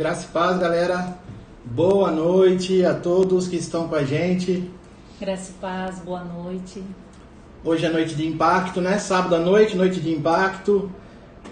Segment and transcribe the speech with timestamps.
[0.00, 1.18] Graça e paz, galera.
[1.62, 4.70] Boa noite a todos que estão com a gente.
[5.20, 6.82] Graça e paz, boa noite.
[7.62, 8.98] Hoje é noite de impacto, né?
[8.98, 10.90] Sábado à noite, noite de impacto.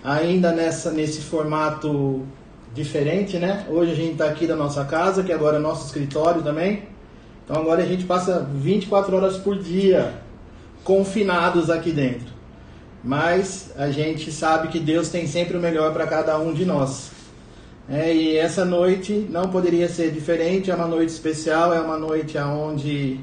[0.03, 2.25] Ainda nessa, nesse formato
[2.73, 3.67] diferente, né?
[3.69, 6.85] Hoje a gente está aqui da nossa casa, que agora é nosso escritório também.
[7.45, 10.23] Então agora a gente passa 24 horas por dia
[10.83, 12.33] confinados aqui dentro.
[13.05, 17.18] Mas a gente sabe que Deus tem sempre o melhor para cada um de nós.
[17.91, 22.37] É, e essa noite não poderia ser diferente, é uma noite especial, é uma noite
[22.37, 23.19] onde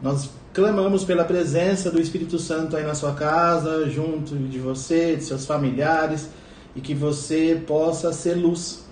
[0.00, 5.24] nós clamamos pela presença do Espírito Santo aí na sua casa, junto de você, de
[5.24, 6.28] seus familiares,
[6.76, 8.86] e que você possa ser luz,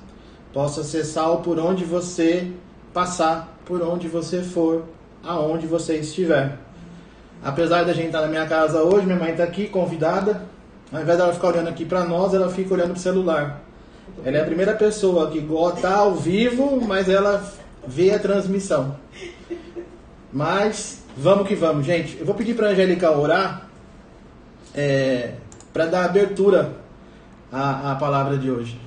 [0.52, 2.50] possa ser sal por onde você
[2.92, 4.84] passar, por onde você for,
[5.22, 6.58] aonde você estiver.
[7.44, 10.42] Apesar da gente estar na minha casa hoje, minha mãe está aqui convidada,
[10.92, 13.69] ao invés dela ficar olhando aqui para nós, ela fica olhando para o celular.
[14.24, 17.42] Ela é a primeira pessoa que está ao vivo, mas ela
[17.86, 18.96] vê a transmissão.
[20.32, 22.18] Mas vamos que vamos, gente.
[22.18, 23.68] Eu vou pedir para a Angélica orar
[24.74, 25.34] é,
[25.72, 26.72] para dar abertura
[27.50, 28.78] à, à palavra de hoje.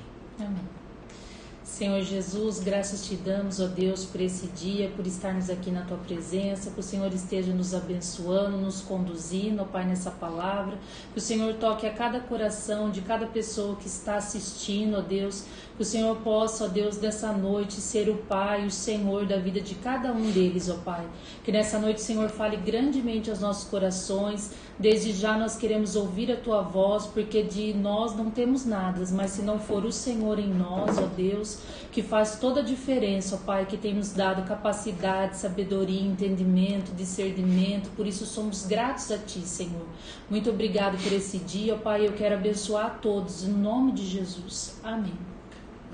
[1.74, 5.96] Senhor Jesus, graças te damos, ó Deus, por esse dia, por estarmos aqui na tua
[5.96, 10.78] presença, que o Senhor esteja nos abençoando, nos conduzindo, ó Pai, nessa palavra,
[11.12, 15.46] que o Senhor toque a cada coração de cada pessoa que está assistindo, ó Deus,
[15.76, 19.60] que o Senhor possa, ó Deus, dessa noite ser o Pai, o Senhor da vida
[19.60, 21.04] de cada um deles, ó Pai.
[21.42, 24.52] Que nessa noite o Senhor fale grandemente aos nossos corações.
[24.78, 29.32] Desde já nós queremos ouvir a tua voz, porque de nós não temos nada, mas
[29.32, 31.58] se não for o Senhor em nós, ó Deus,
[31.90, 37.90] que faz toda a diferença, ó Pai, que tem nos dado capacidade, sabedoria, entendimento, discernimento.
[37.96, 39.86] Por isso somos gratos a ti, Senhor.
[40.30, 42.06] Muito obrigado por esse dia, ó Pai.
[42.06, 44.78] Eu quero abençoar a todos em nome de Jesus.
[44.84, 45.33] Amém.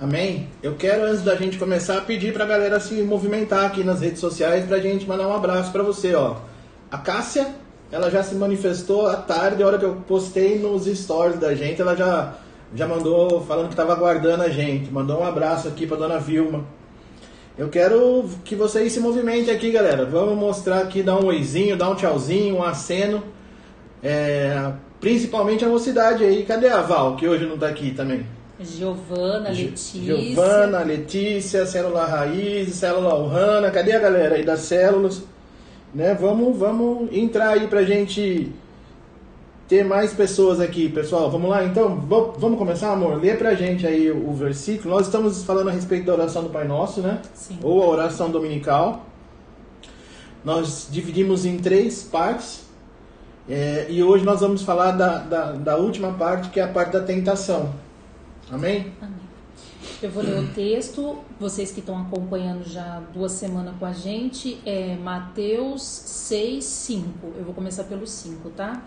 [0.00, 0.48] Amém?
[0.62, 4.18] Eu quero, antes da gente começar, pedir para a galera se movimentar aqui nas redes
[4.18, 6.36] sociais para a gente mandar um abraço para você, ó.
[6.90, 7.54] A Cássia,
[7.92, 11.82] ela já se manifestou à tarde, a hora que eu postei nos stories da gente,
[11.82, 12.32] ela já,
[12.74, 14.90] já mandou falando que estava aguardando a gente.
[14.90, 16.64] Mandou um abraço aqui para dona Vilma.
[17.58, 20.06] Eu quero que vocês se movimentem aqui, galera.
[20.06, 23.22] Vamos mostrar aqui, dar um oizinho, dar um tchauzinho, um aceno.
[24.02, 26.42] É, principalmente a mocidade aí.
[26.46, 28.39] Cadê a Val, que hoje não está aqui também?
[28.60, 30.02] Giovana, Letícia.
[30.02, 33.70] Giovana, Letícia, Célula Raiz, Célula Ohana.
[33.70, 35.22] Cadê a galera aí das células?
[35.94, 36.14] Né?
[36.14, 38.52] Vamos, vamos entrar aí pra gente
[39.66, 41.30] ter mais pessoas aqui, pessoal.
[41.30, 41.96] Vamos lá, então?
[41.98, 43.20] Vamos começar, amor?
[43.20, 44.94] Lê pra gente aí o versículo.
[44.94, 47.20] Nós estamos falando a respeito da oração do Pai Nosso, né?
[47.34, 47.58] Sim.
[47.62, 49.06] Ou a oração dominical.
[50.44, 52.68] Nós dividimos em três partes.
[53.48, 56.92] É, e hoje nós vamos falar da, da, da última parte, que é a parte
[56.92, 57.72] da tentação.
[58.50, 58.92] Amém?
[59.00, 59.30] Amém.
[60.02, 64.60] Eu vou ler o texto, vocês que estão acompanhando já duas semanas com a gente,
[64.66, 67.08] é Mateus 6, 5.
[67.36, 68.82] Eu vou começar pelo 5, tá?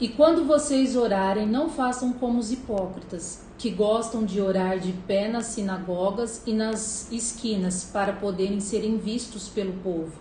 [0.00, 5.28] E quando vocês orarem, não façam como os hipócritas, que gostam de orar de pé
[5.28, 10.12] nas sinagogas e nas esquinas para poderem serem vistos pelo povo.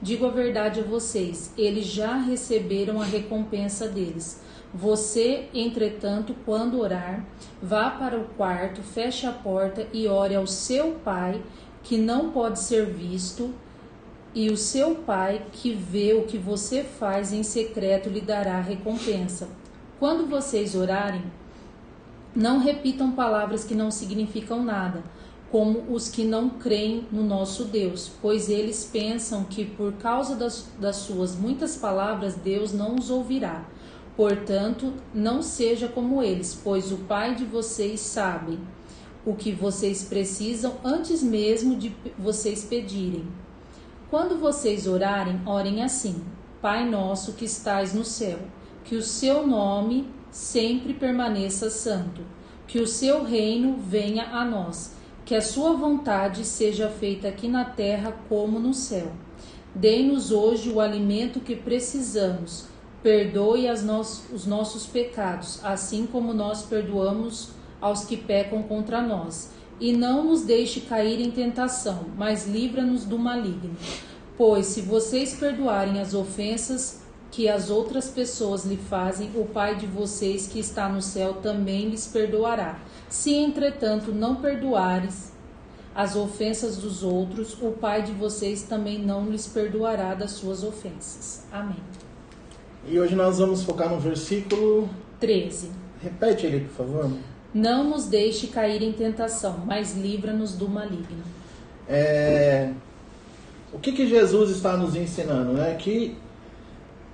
[0.00, 4.43] Digo a verdade a vocês, eles já receberam a recompensa deles.
[4.74, 7.24] Você, entretanto, quando orar,
[7.62, 11.40] vá para o quarto, feche a porta e ore ao seu pai,
[11.84, 13.54] que não pode ser visto,
[14.34, 19.48] e o seu pai, que vê o que você faz em secreto, lhe dará recompensa.
[20.00, 21.22] Quando vocês orarem,
[22.34, 25.04] não repitam palavras que não significam nada,
[25.52, 30.66] como os que não creem no nosso Deus, pois eles pensam que por causa das,
[30.80, 33.64] das suas muitas palavras Deus não os ouvirá.
[34.16, 38.60] Portanto, não seja como eles, pois o Pai de vocês sabe
[39.26, 43.26] o que vocês precisam antes mesmo de vocês pedirem.
[44.10, 46.22] Quando vocês orarem, orem assim:
[46.62, 48.38] Pai nosso que estais no céu,
[48.84, 52.22] que o seu nome sempre permaneça santo,
[52.68, 54.92] que o seu reino venha a nós,
[55.24, 59.10] que a sua vontade seja feita aqui na terra como no céu.
[59.74, 62.72] Dê-nos hoje o alimento que precisamos
[63.04, 69.50] Perdoe os nossos pecados, assim como nós perdoamos aos que pecam contra nós.
[69.78, 73.76] E não nos deixe cair em tentação, mas livra-nos do maligno.
[74.38, 79.86] Pois se vocês perdoarem as ofensas que as outras pessoas lhe fazem, o Pai de
[79.86, 82.78] vocês que está no céu também lhes perdoará.
[83.10, 85.30] Se, entretanto, não perdoares
[85.94, 91.44] as ofensas dos outros, o Pai de vocês também não lhes perdoará das suas ofensas.
[91.52, 91.82] Amém.
[92.86, 94.88] E hoje nós vamos focar no versículo
[95.18, 95.70] 13.
[96.02, 97.10] Repete ele, por favor.
[97.52, 101.22] Não nos deixe cair em tentação, mas livra-nos do maligno.
[101.88, 102.70] É,
[103.72, 105.52] o que, que Jesus está nos ensinando?
[105.52, 105.76] Né?
[105.78, 106.16] Que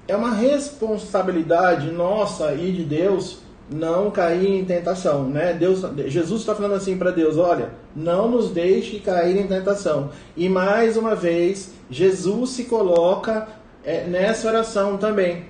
[0.08, 3.38] é uma responsabilidade nossa e de Deus
[3.72, 5.52] não cair em tentação, né?
[5.54, 10.10] Deus, Jesus está falando assim para Deus, olha, não nos deixe cair em tentação.
[10.36, 13.46] E mais uma vez, Jesus se coloca
[13.84, 15.44] é, nessa oração também.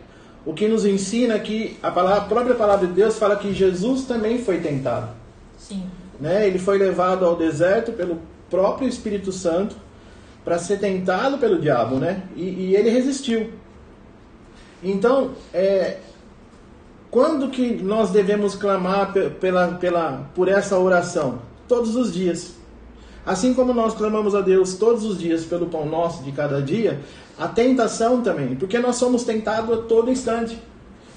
[0.45, 4.05] O que nos ensina que a, palavra, a própria palavra de Deus fala que Jesus
[4.05, 5.11] também foi tentado.
[5.59, 5.85] Sim.
[6.19, 6.47] Né?
[6.47, 9.77] Ele foi levado ao deserto pelo próprio Espírito Santo
[10.45, 12.23] para ser tentado pelo diabo, né?
[12.35, 13.51] E, e ele resistiu.
[14.83, 15.99] Então, é,
[17.11, 21.41] quando que nós devemos clamar pela, pela, por essa oração?
[21.69, 22.55] Todos os dias.
[23.25, 27.01] Assim como nós clamamos a Deus todos os dias pelo pão nosso de cada dia,
[27.41, 30.59] a tentação também, porque nós somos tentados a todo instante.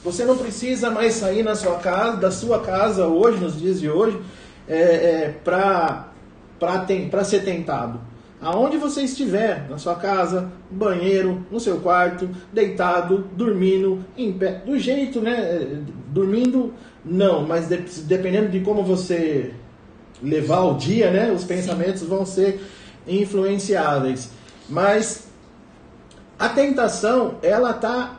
[0.03, 3.89] Você não precisa mais sair na sua casa, da sua casa hoje, nos dias de
[3.89, 4.19] hoje,
[4.67, 7.99] é, é, para ser tentado
[8.43, 14.77] aonde você estiver, na sua casa, banheiro, no seu quarto, deitado, dormindo, em pé, do
[14.77, 15.81] jeito, né?
[16.09, 16.73] Dormindo,
[17.05, 19.53] não, mas de, dependendo de como você
[20.21, 21.31] levar o dia, né?
[21.31, 22.61] Os pensamentos vão ser
[23.07, 24.29] influenciáveis.
[24.69, 25.27] Mas
[26.45, 28.17] a tentação, ela está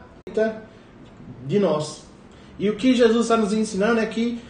[1.47, 2.05] de nós.
[2.59, 4.41] E o que Jesus está nos ensinando é que,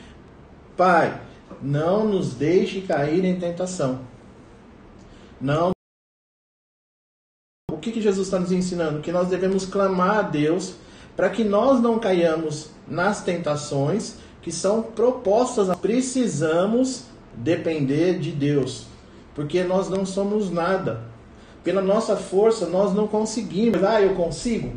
[0.77, 1.21] Pai,
[1.63, 4.01] não nos deixe cair em tentação
[5.45, 5.73] não.
[7.71, 9.01] O que, que Jesus está nos ensinando?
[9.01, 10.75] Que nós devemos clamar a Deus
[11.15, 15.77] para que nós não caiamos nas tentações que são propostas.
[15.79, 17.05] Precisamos
[17.35, 18.87] depender de Deus,
[19.35, 21.03] porque nós não somos nada.
[21.65, 23.83] Pela nossa força, nós não conseguimos.
[23.83, 24.73] Ah, eu consigo?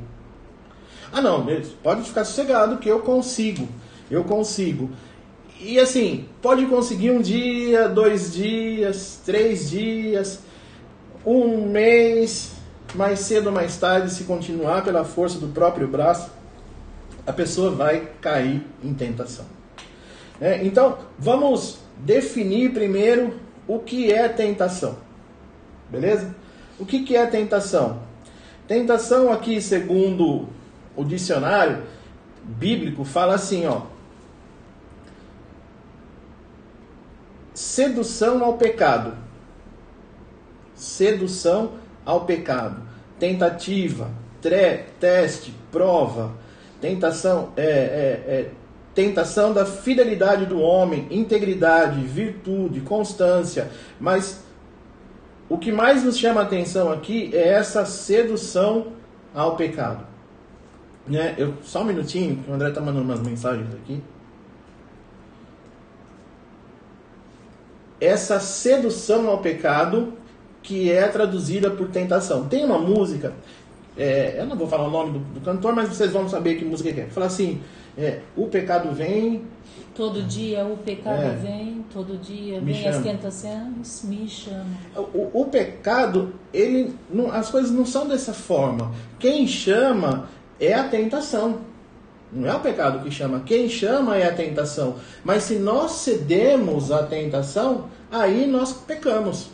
[1.11, 1.45] Ah, não,
[1.83, 3.67] pode ficar sossegado que eu consigo.
[4.09, 4.89] Eu consigo.
[5.59, 10.39] E assim, pode conseguir um dia, dois dias, três dias,
[11.25, 12.51] um mês,
[12.95, 16.31] mais cedo ou mais tarde, se continuar pela força do próprio braço,
[17.25, 19.45] a pessoa vai cair em tentação.
[20.39, 23.33] É, então, vamos definir primeiro
[23.67, 24.95] o que é tentação.
[25.89, 26.33] Beleza?
[26.79, 28.01] O que, que é tentação?
[28.67, 30.47] Tentação aqui, segundo
[30.95, 31.83] o dicionário
[32.43, 33.81] bíblico, fala assim, ó.
[37.53, 39.27] Sedução ao pecado
[40.77, 41.71] sedução
[42.05, 42.81] ao pecado,
[43.19, 44.09] tentativa,
[44.41, 46.33] tre, teste, prova,
[46.79, 48.49] tentação, é, é, é,
[48.93, 53.69] tentação da fidelidade do homem, integridade, virtude, constância.
[53.99, 54.43] Mas
[55.49, 58.87] o que mais nos chama a atenção aqui é essa sedução
[59.33, 60.05] ao pecado.
[61.07, 61.35] Né?
[61.37, 64.01] Eu, só um minutinho, que o André está mandando umas mensagens aqui.
[67.99, 70.13] Essa sedução ao pecado
[70.61, 72.47] que é traduzida por tentação.
[72.47, 73.33] Tem uma música,
[73.97, 76.65] é, eu não vou falar o nome do, do, cantor, mas vocês vão saber que
[76.65, 77.05] música é.
[77.05, 77.61] Fala assim:
[77.97, 79.43] é, o pecado vem.
[79.97, 82.97] Todo dia o pecado é, vem, todo dia vem chama.
[82.97, 84.77] as tentações, me chama.
[84.95, 88.91] O, o pecado, ele, não, as coisas não são dessa forma.
[89.17, 91.61] Quem chama é a tentação.
[92.31, 93.39] Não é o pecado que chama.
[93.39, 94.97] Quem chama é a tentação.
[95.23, 99.49] Mas se nós cedemos à tentação, aí nós pecamos.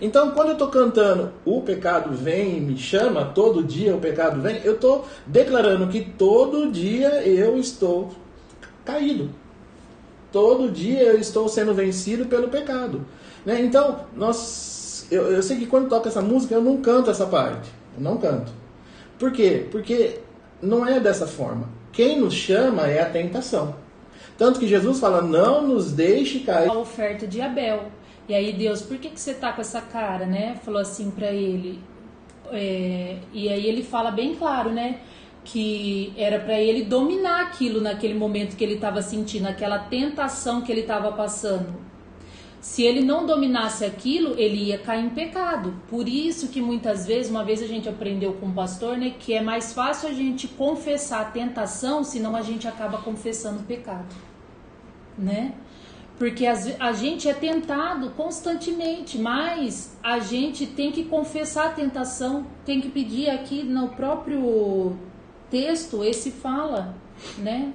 [0.00, 4.40] Então, quando eu estou cantando o pecado vem e me chama, todo dia o pecado
[4.40, 8.12] vem, eu estou declarando que todo dia eu estou
[8.84, 9.28] caído.
[10.36, 13.06] Todo dia eu estou sendo vencido pelo pecado.
[13.42, 13.58] Né?
[13.62, 17.70] Então, nós, eu, eu sei que quando toca essa música eu não canto essa parte.
[17.96, 18.52] Eu não canto.
[19.18, 19.66] Por quê?
[19.70, 20.20] Porque
[20.60, 21.70] não é dessa forma.
[21.90, 23.76] Quem nos chama é a tentação.
[24.36, 26.68] Tanto que Jesus fala: não nos deixe cair.
[26.68, 27.84] A oferta de Abel.
[28.28, 30.60] E aí Deus, por que, que você tá com essa cara, né?
[30.62, 31.80] Falou assim para ele.
[32.52, 35.00] É, e aí ele fala bem claro, né?
[35.48, 40.72] Que era para ele dominar aquilo naquele momento que ele estava sentindo, aquela tentação que
[40.72, 41.86] ele estava passando.
[42.60, 45.72] Se ele não dominasse aquilo, ele ia cair em pecado.
[45.88, 49.32] Por isso que muitas vezes, uma vez a gente aprendeu com o pastor, né, que
[49.32, 54.12] é mais fácil a gente confessar a tentação, senão a gente acaba confessando o pecado,
[55.16, 55.54] né?
[56.18, 62.80] Porque a gente é tentado constantemente, mas a gente tem que confessar a tentação, tem
[62.80, 64.96] que pedir aqui no próprio
[65.50, 66.94] texto, esse fala,
[67.38, 67.72] né?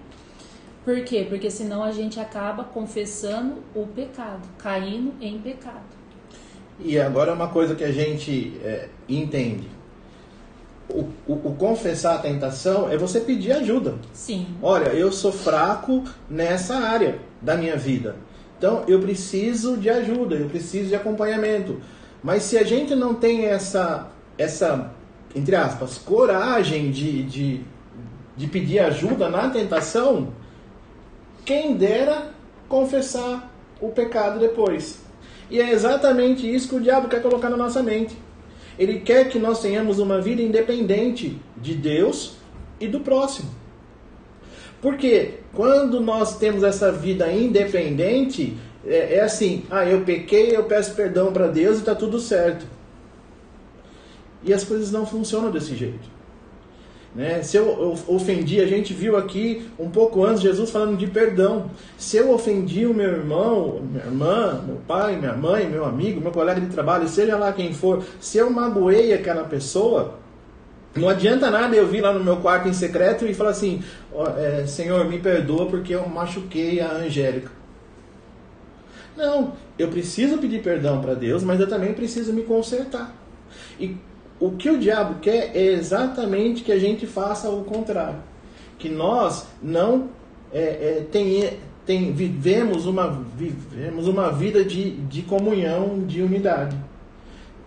[0.83, 1.25] Por quê?
[1.29, 5.83] Porque senão a gente acaba confessando o pecado, caindo em pecado.
[6.79, 9.67] E agora uma coisa que a gente é, entende.
[10.89, 13.95] o, o, o, confessar a tentação é você pedir ajuda.
[14.13, 14.47] Sim.
[14.61, 18.15] Olha, eu sou fraco nessa área da minha vida.
[18.57, 21.79] Então eu preciso de ajuda, eu preciso de acompanhamento.
[22.23, 24.91] Mas se a gente não tem essa, essa
[25.35, 27.61] entre aspas, coragem de, de,
[28.35, 30.29] de pedir ajuda na tentação,
[31.45, 32.31] quem dera
[32.67, 35.01] confessar o pecado depois.
[35.50, 38.15] E é exatamente isso que o diabo quer colocar na nossa mente.
[38.79, 42.38] Ele quer que nós tenhamos uma vida independente de Deus
[42.79, 43.50] e do próximo.
[44.81, 50.95] Porque quando nós temos essa vida independente, é, é assim: ah, eu pequei, eu peço
[50.95, 52.65] perdão para Deus e está tudo certo.
[54.43, 56.21] E as coisas não funcionam desse jeito.
[57.13, 57.43] Né?
[57.43, 61.69] Se eu ofendi, a gente viu aqui um pouco antes Jesus falando de perdão.
[61.98, 66.31] Se eu ofendi o meu irmão, minha irmã, meu pai, minha mãe, meu amigo, meu
[66.31, 70.15] colega de trabalho, seja lá quem for, se eu magoei aquela pessoa,
[70.95, 73.83] não adianta nada eu vir lá no meu quarto em secreto e falar assim:
[74.13, 77.51] oh, Senhor, me perdoa porque eu machuquei a Angélica.
[79.15, 83.13] Não, eu preciso pedir perdão para Deus, mas eu também preciso me consertar.
[83.79, 83.98] E
[84.41, 88.17] o que o diabo quer é exatamente que a gente faça o contrário.
[88.79, 90.10] Que nós não
[90.51, 93.07] é, é, tem, tem, vivemos, uma,
[93.38, 96.75] vivemos uma vida de, de comunhão, de unidade.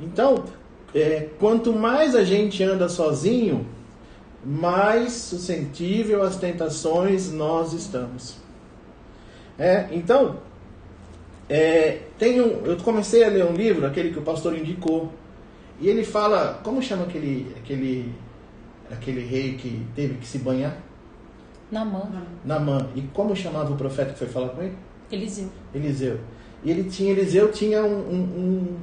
[0.00, 0.45] Então,
[0.93, 3.64] é, quanto mais a gente anda sozinho,
[4.45, 8.37] mais suscetível às tentações nós estamos.
[9.57, 10.38] É, então,
[11.49, 15.12] é, tem um, eu comecei a ler um livro, aquele que o pastor indicou,
[15.81, 18.12] e ele fala, como chama aquele aquele
[18.90, 20.76] aquele rei que teve que se banhar?
[21.71, 22.02] Namã.
[22.45, 22.88] Namã.
[22.95, 24.76] E como chamava o profeta que foi falar com ele?
[25.11, 25.49] Eliseu.
[25.75, 26.21] Eliseu.
[26.62, 28.76] E ele tinha Eliseu tinha um, um, um,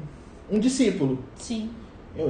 [0.56, 1.20] um discípulo.
[1.36, 1.70] Sim.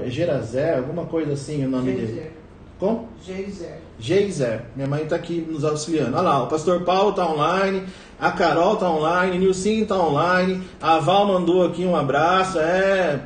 [0.05, 2.15] Gerazé, alguma coisa assim o nome Geiser.
[2.15, 2.31] dele.
[2.79, 3.09] Como?
[3.23, 3.77] Geiser.
[3.99, 4.65] Geiser.
[4.75, 6.15] Minha mãe está aqui nos auxiliando.
[6.15, 7.83] Olha lá, o pastor Paulo está online,
[8.19, 12.59] a Carol está online, Nilcinho está online, a Val mandou aqui um abraço.
[12.59, 13.21] É,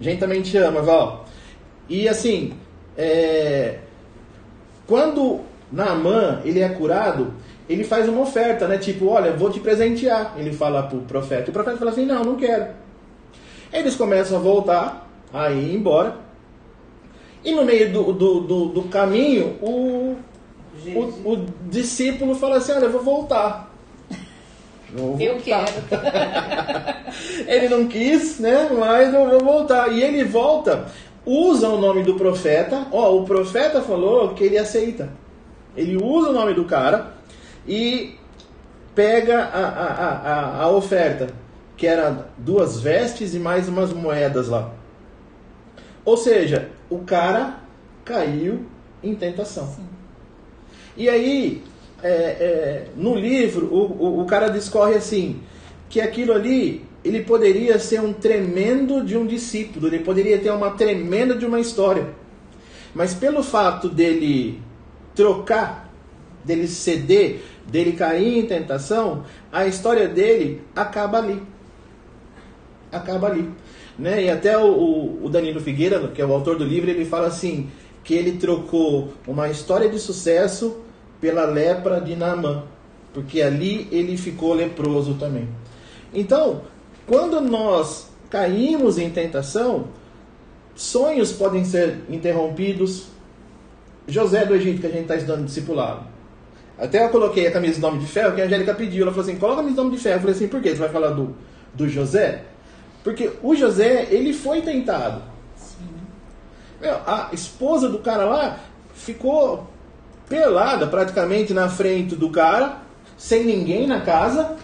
[0.00, 1.26] a gente também te ama, Val.
[1.88, 2.52] E assim,
[2.96, 3.78] é...
[4.86, 7.32] quando Naamã ele é curado,
[7.68, 8.78] ele faz uma oferta, né?
[8.78, 10.34] Tipo, olha, vou te presentear.
[10.36, 11.50] Ele fala pro profeta.
[11.50, 12.68] O profeta fala assim, não, não quero.
[13.72, 16.16] Eles começam a voltar, a ir embora.
[17.44, 20.16] E no meio do, do, do, do caminho, o,
[20.86, 21.00] o,
[21.32, 23.72] o, discípulo fala assim, olha, eu vou voltar.
[25.20, 25.66] Eu quero.
[27.46, 28.68] ele não quis, né?
[28.76, 29.92] Mas eu vou voltar.
[29.92, 30.86] E ele volta,
[31.24, 32.86] usa o nome do profeta.
[32.90, 35.10] Ó, o profeta falou que ele aceita.
[35.76, 37.14] Ele usa o nome do cara
[37.66, 38.14] e
[38.94, 41.28] pega a, a, a, a oferta,
[41.76, 44.70] que era duas vestes e mais umas moedas lá.
[46.04, 47.60] Ou seja, o cara
[48.04, 48.64] caiu
[49.02, 49.66] em tentação.
[49.66, 49.86] Sim.
[50.96, 51.62] E aí,
[52.02, 55.40] é, é, no livro, o, o, o, cara discorre assim,
[55.90, 60.72] que aquilo ali, ele poderia ser um tremendo de um discípulo, ele poderia ter uma
[60.72, 62.08] tremenda de uma história.
[62.92, 64.60] Mas pelo fato dele
[65.14, 65.88] trocar,
[66.44, 71.40] dele ceder, dele cair em tentação, a história dele acaba ali.
[72.90, 73.48] Acaba ali.
[73.96, 74.24] Né?
[74.24, 77.70] E até o, o Danilo Figueira, que é o autor do livro, ele fala assim,
[78.02, 80.78] que ele trocou uma história de sucesso
[81.20, 82.64] pela lepra de Naamã,
[83.14, 85.48] porque ali ele ficou leproso também.
[86.12, 86.62] Então,
[87.06, 89.88] quando nós caímos em tentação,
[90.74, 93.06] sonhos podem ser interrompidos.
[94.08, 96.06] José do Egito, que a gente está estudando discipulado.
[96.78, 99.02] Até eu coloquei a camisa do nome de ferro, que a Angélica pediu.
[99.02, 100.16] Ela falou assim: coloca a camisa do nome de ferro.
[100.16, 100.70] Eu falei assim: por quê?
[100.70, 101.34] Você vai falar do,
[101.74, 102.42] do José?
[103.02, 105.22] Porque o José, ele foi tentado.
[105.56, 105.86] Sim.
[107.06, 108.60] A esposa do cara lá
[108.94, 109.66] ficou
[110.28, 112.78] pelada praticamente na frente do cara,
[113.16, 114.56] sem ninguém na casa,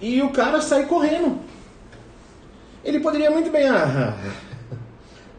[0.00, 1.38] e o cara sai correndo.
[2.84, 4.14] Ele poderia muito bem, ah,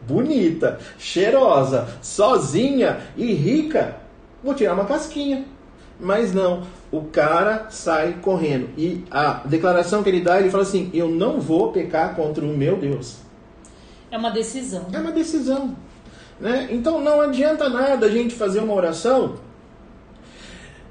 [0.06, 3.96] bonita, cheirosa, sozinha e rica,
[4.42, 5.44] vou tirar uma casquinha.
[5.98, 8.70] Mas não, o cara sai correndo.
[8.76, 12.48] E a declaração que ele dá, ele fala assim: Eu não vou pecar contra o
[12.48, 13.18] meu Deus.
[14.10, 14.86] É uma decisão.
[14.92, 15.76] É uma decisão.
[16.40, 16.68] Né?
[16.70, 19.36] Então não adianta nada a gente fazer uma oração.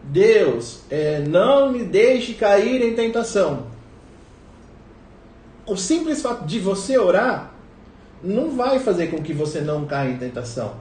[0.04, 3.68] Deus, é, não me deixe cair em tentação.
[5.70, 7.54] O simples fato de você orar
[8.24, 10.74] não vai fazer com que você não caia em tentação.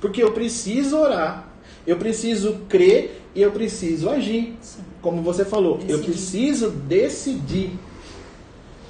[0.00, 1.48] Porque eu preciso orar,
[1.84, 4.56] eu preciso crer e eu preciso agir.
[5.02, 5.92] Como você falou, decidir.
[5.92, 7.72] eu preciso decidir.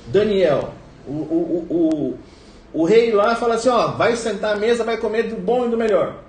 [0.09, 0.75] Daniel,
[1.07, 5.25] o, o, o, o rei lá fala assim, ó, vai sentar à mesa, vai comer
[5.31, 6.23] do bom e do melhor.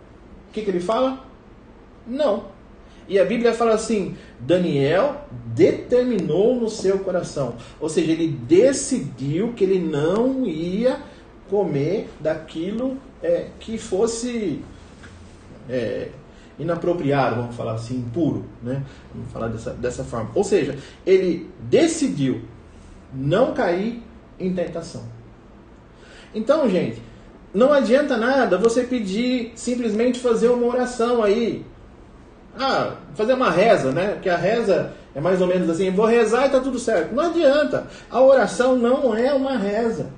[0.50, 1.20] O que, que ele fala?
[2.08, 2.55] Não.
[3.08, 7.56] E a Bíblia fala assim: Daniel determinou no seu coração.
[7.80, 11.00] Ou seja, ele decidiu que ele não ia
[11.50, 14.62] comer daquilo é, que fosse
[15.70, 16.10] é,
[16.58, 18.46] inapropriado, vamos falar assim, impuro.
[18.62, 18.84] Né?
[19.14, 20.32] Vamos falar dessa, dessa forma.
[20.34, 22.42] Ou seja, ele decidiu
[23.14, 24.02] não cair
[24.40, 25.04] em tentação.
[26.34, 27.02] Então, gente,
[27.54, 31.66] não adianta nada você pedir simplesmente fazer uma oração aí
[32.58, 34.18] ah, fazer uma reza, né?
[34.22, 37.14] Que a reza é mais ou menos assim, vou rezar e tá tudo certo.
[37.14, 37.88] Não adianta.
[38.10, 40.10] A oração não é uma reza.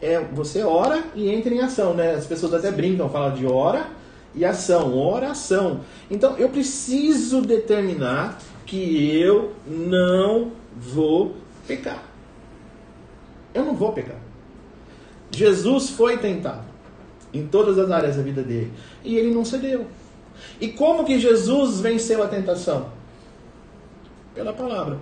[0.00, 2.14] É, você ora e entra em ação, né?
[2.14, 3.86] As pessoas até brincam, falam de ora
[4.34, 5.80] e ação, oração.
[6.10, 11.34] Então eu preciso determinar que eu não vou
[11.66, 12.02] pecar.
[13.54, 14.16] Eu não vou pecar.
[15.30, 16.64] Jesus foi tentado
[17.32, 18.72] em todas as áreas da vida dele
[19.02, 19.86] e ele não cedeu.
[20.60, 22.90] E como que Jesus venceu a tentação?
[24.34, 24.98] Pela palavra.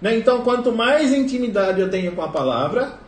[0.00, 0.16] Né?
[0.16, 2.98] Então, quanto mais intimidade eu tenho com a palavra,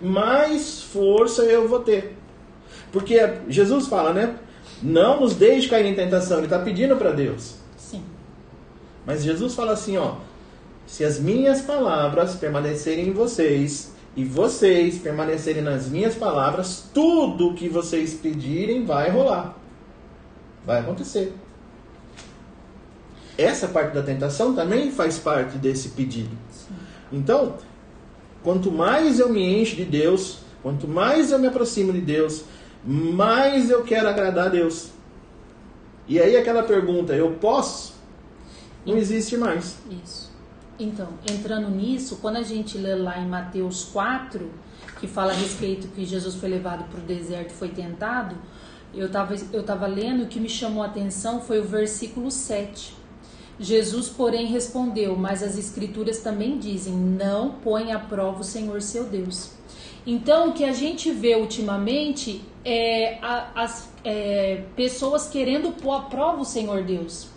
[0.00, 2.16] mais força eu vou ter.
[2.90, 4.36] Porque Jesus fala, né?
[4.82, 6.38] Não nos deixe cair em tentação.
[6.38, 7.54] Ele está pedindo para Deus.
[7.76, 8.02] Sim.
[9.06, 10.16] Mas Jesus fala assim, ó.
[10.86, 17.68] Se as minhas palavras permanecerem em vocês e vocês permanecerem nas minhas palavras, tudo que
[17.68, 19.56] vocês pedirem vai rolar.
[20.64, 21.34] Vai acontecer.
[23.36, 26.36] Essa parte da tentação também faz parte desse pedido.
[27.10, 27.56] Então,
[28.42, 32.44] quanto mais eu me encho de Deus, quanto mais eu me aproximo de Deus,
[32.84, 34.90] mais eu quero agradar a Deus.
[36.06, 37.94] E aí aquela pergunta, eu posso?
[38.84, 39.76] Não existe mais.
[40.04, 40.32] Isso.
[40.78, 44.50] Então, entrando nisso, quando a gente lê lá em Mateus 4,
[44.98, 48.36] que fala a respeito que Jesus foi levado para o deserto e foi tentado,
[48.94, 52.94] eu estava eu tava lendo, o que me chamou a atenção foi o versículo 7.
[53.58, 59.04] Jesus, porém, respondeu: Mas as Escrituras também dizem: Não põe à prova o Senhor seu
[59.04, 59.52] Deus.
[60.06, 63.18] Então, o que a gente vê ultimamente é
[63.54, 67.28] as é, pessoas querendo pôr à prova o Senhor Deus.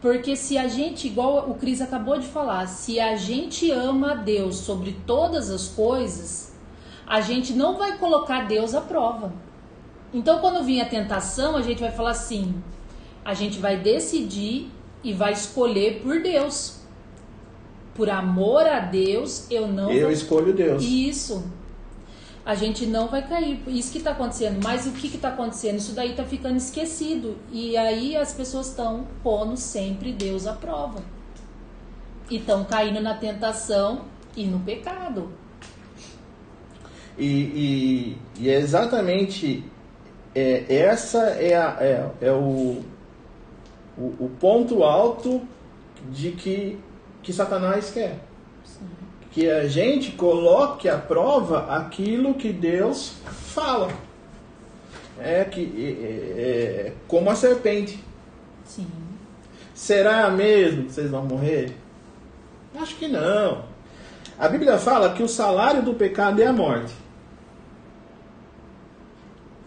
[0.00, 4.14] Porque se a gente, igual o Cris acabou de falar, se a gente ama a
[4.14, 6.52] Deus sobre todas as coisas,
[7.06, 9.32] a gente não vai colocar Deus à prova.
[10.12, 12.54] Então, quando vir a tentação, a gente vai falar assim:
[13.24, 14.70] a gente vai decidir
[15.02, 16.80] e vai escolher por Deus.
[17.94, 19.90] Por amor a Deus, eu não.
[19.90, 20.10] Eu vou...
[20.10, 20.82] escolho Deus.
[20.82, 21.44] Isso.
[22.44, 23.62] A gente não vai cair.
[23.68, 24.60] Isso que está acontecendo.
[24.62, 25.76] Mas o que está acontecendo?
[25.76, 27.36] Isso daí está ficando esquecido.
[27.52, 31.02] E aí as pessoas estão pondo sempre Deus à prova.
[32.30, 34.02] E estão caindo na tentação
[34.36, 35.30] e no pecado.
[37.18, 39.62] E, e, e é exatamente
[40.34, 42.82] é, essa é, a, é, é o,
[43.98, 45.42] o, o, ponto alto
[46.10, 46.78] de que,
[47.22, 48.18] que Satanás quer.
[48.64, 48.86] Sim.
[49.32, 53.88] Que a gente coloque à prova aquilo que Deus fala.
[55.18, 55.60] É que
[56.00, 58.02] é, é como a serpente.
[58.64, 58.86] Sim.
[59.74, 61.74] Será mesmo que vocês vão morrer?
[62.78, 63.64] Acho que não.
[64.38, 66.94] A Bíblia fala que o salário do pecado é a morte.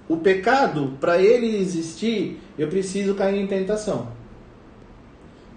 [0.07, 4.09] O pecado, para ele existir, eu preciso cair em tentação.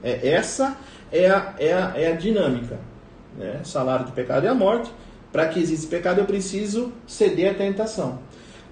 [0.03, 0.77] É, essa
[1.11, 2.79] é a, é a, é a dinâmica.
[3.37, 3.61] Né?
[3.65, 4.91] Salário do pecado é a morte.
[5.33, 8.21] Para que exista pecado, eu preciso ceder à tentação.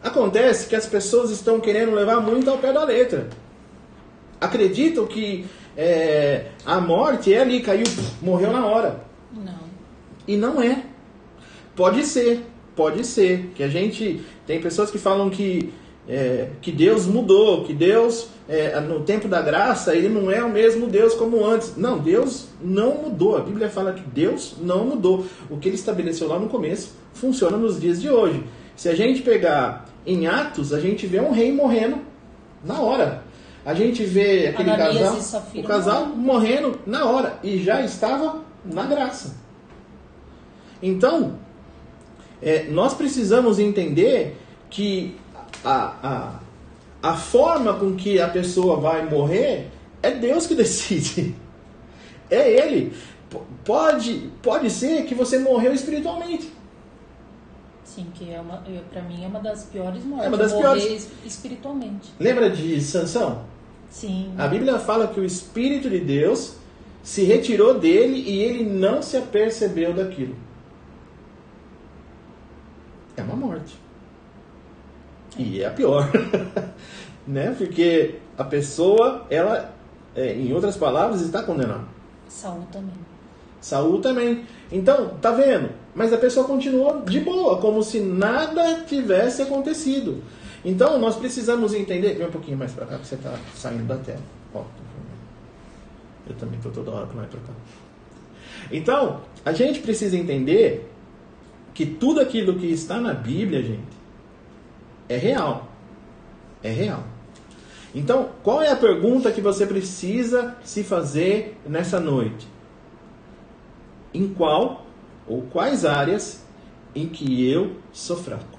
[0.02, 3.28] Acontece que as pessoas estão querendo levar muito ao pé da letra.
[4.40, 7.84] Acreditam que é, a morte é ali, caiu,
[8.22, 9.00] morreu na hora.
[9.32, 9.58] Não.
[10.26, 10.84] E não é.
[11.74, 13.50] Pode ser, pode ser.
[13.54, 15.72] Que a gente tem pessoas que falam que,
[16.08, 20.50] é, que Deus mudou, que Deus, é, no tempo da graça, ele não é o
[20.50, 21.76] mesmo Deus como antes.
[21.76, 23.36] Não, Deus não mudou.
[23.36, 25.26] A Bíblia fala que Deus não mudou.
[25.50, 28.42] O que ele estabeleceu lá no começo funciona nos dias de hoje.
[28.76, 31.98] Se a gente pegar em Atos, a gente vê um rei morrendo
[32.64, 33.22] na hora.
[33.64, 38.84] A gente vê aquele Ananias casal, o casal morrendo na hora e já estava na
[38.84, 39.36] graça.
[40.82, 41.38] Então,
[42.44, 44.36] é, nós precisamos entender
[44.68, 45.16] que
[45.64, 46.40] a,
[47.02, 49.68] a, a forma com que a pessoa vai morrer
[50.02, 51.34] é Deus que decide.
[52.30, 52.92] É Ele.
[53.64, 56.52] Pode, pode ser que você morreu espiritualmente.
[57.82, 60.26] Sim, que é uma, para mim é uma das piores mortes.
[60.26, 61.08] É uma das piores.
[61.24, 62.12] espiritualmente.
[62.18, 63.44] Lembra de Sansão?
[63.90, 64.32] Sim.
[64.36, 66.56] A Bíblia fala que o Espírito de Deus
[67.02, 70.34] se retirou dele e ele não se apercebeu daquilo.
[73.16, 73.78] É uma morte.
[75.36, 76.10] E é a pior.
[77.26, 77.54] né?
[77.56, 79.74] Porque a pessoa, ela,
[80.14, 81.84] é, em outras palavras, está condenada.
[82.28, 82.94] Saúl também.
[83.60, 84.44] Saúl também.
[84.70, 85.70] Então, tá vendo?
[85.94, 90.22] Mas a pessoa continuou de boa, como se nada tivesse acontecido.
[90.64, 92.14] Então, nós precisamos entender.
[92.14, 94.20] Vem um pouquinho mais para cá, que você está saindo da tela.
[94.54, 94.62] Ó,
[96.28, 97.52] eu também estou toda hora para lá e para cá.
[98.72, 100.90] Então, a gente precisa entender
[101.74, 103.82] que tudo aquilo que está na Bíblia, gente,
[105.08, 105.68] é real.
[106.62, 107.04] É real.
[107.94, 112.48] Então, qual é a pergunta que você precisa se fazer nessa noite?
[114.12, 114.86] Em qual
[115.26, 116.44] ou quais áreas
[116.94, 118.58] em que eu sou fraco?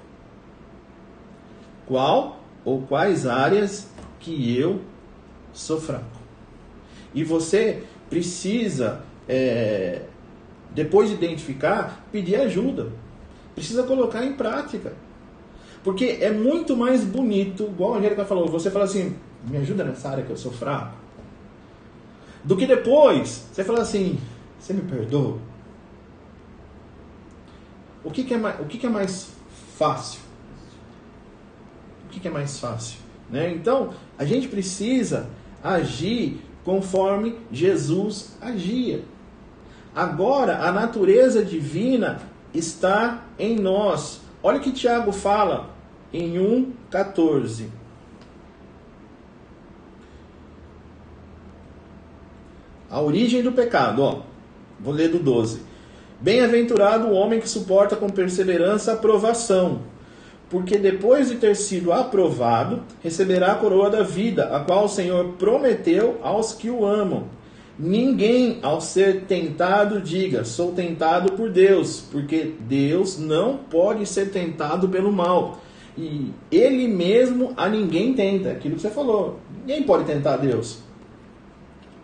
[1.86, 3.88] Qual ou quais áreas
[4.20, 4.82] que eu
[5.52, 6.04] sou fraco?
[7.14, 10.02] E você precisa, é,
[10.74, 12.90] depois de identificar, pedir ajuda.
[13.56, 14.92] Precisa colocar em prática.
[15.82, 19.16] Porque é muito mais bonito, igual a Angélica falou, você fala assim,
[19.48, 20.94] me ajuda nessa área que eu sou fraco.
[22.44, 24.20] Do que depois você fala assim,
[24.60, 25.38] você me perdoa?
[28.04, 29.30] O que, que é, mais, o que, que é mais
[29.78, 30.20] fácil?
[32.04, 32.98] O que, que é mais fácil?
[33.30, 33.50] Né?
[33.52, 35.30] Então, a gente precisa
[35.64, 39.02] agir conforme Jesus agia.
[39.94, 42.20] Agora, a natureza divina
[42.54, 44.20] está em nós.
[44.42, 45.70] Olha o que Tiago fala
[46.12, 47.66] em 1,14.
[52.88, 54.20] A origem do pecado, ó.
[54.78, 55.62] Vou ler do 12.
[56.20, 59.82] Bem-aventurado o homem que suporta com perseverança a provação,
[60.48, 65.34] porque depois de ter sido aprovado, receberá a coroa da vida, a qual o Senhor
[65.38, 67.24] prometeu aos que o amam.
[67.78, 74.88] Ninguém, ao ser tentado, diga: sou tentado por Deus, porque Deus não pode ser tentado
[74.88, 75.60] pelo mal.
[75.96, 79.40] E ele mesmo a ninguém tenta, aquilo que você falou.
[79.60, 80.78] Ninguém pode tentar Deus.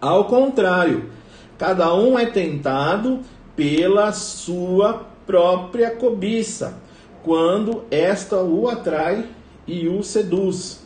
[0.01, 1.11] Ao contrário,
[1.57, 3.21] cada um é tentado
[3.55, 6.79] pela sua própria cobiça,
[7.23, 9.27] quando esta o atrai
[9.67, 10.82] e o seduz.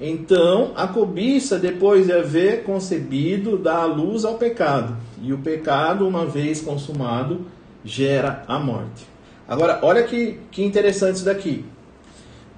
[0.00, 4.96] Então, a cobiça, depois de haver concebido, dá luz ao pecado.
[5.20, 7.46] E o pecado, uma vez consumado,
[7.84, 9.06] gera a morte.
[9.48, 11.64] Agora, olha que, que interessante isso daqui.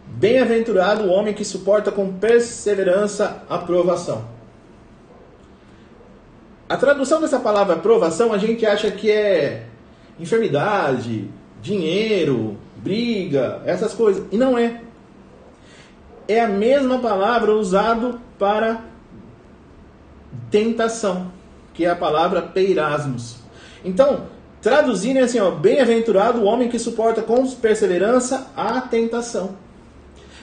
[0.06, 4.24] Bem-aventurado o homem que suporta com perseverança a provação.
[6.68, 9.66] A tradução dessa palavra provação a gente acha que é
[10.18, 11.30] enfermidade,
[11.62, 14.24] dinheiro, briga, essas coisas.
[14.30, 14.82] E não é.
[16.30, 18.84] É a mesma palavra usada para
[20.50, 21.32] tentação,
[21.74, 23.36] que é a palavra peirasmos.
[23.84, 24.26] Então,
[24.60, 29.56] traduzindo é assim, ó, bem-aventurado o homem que suporta com perseverança a tentação.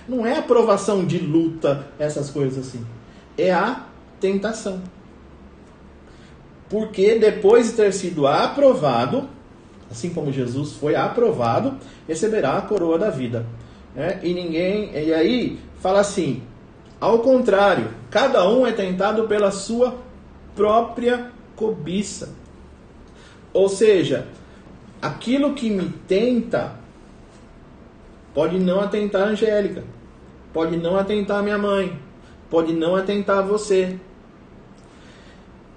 [0.07, 2.85] Não é a provação de luta, essas coisas assim.
[3.37, 3.85] É a
[4.19, 4.81] tentação
[6.69, 9.27] porque depois de ter sido aprovado,
[9.89, 11.75] assim como Jesus foi aprovado,
[12.07, 13.45] receberá a coroa da vida.
[13.97, 14.91] É, e ninguém.
[14.93, 16.43] E aí fala assim:
[17.01, 19.97] ao contrário, cada um é tentado pela sua
[20.55, 22.35] própria cobiça.
[23.51, 24.27] Ou seja,
[25.01, 26.75] aquilo que me tenta
[28.35, 29.83] pode não atentar a Angélica,
[30.53, 31.97] pode não atentar a minha mãe,
[32.51, 33.99] pode não atentar a você,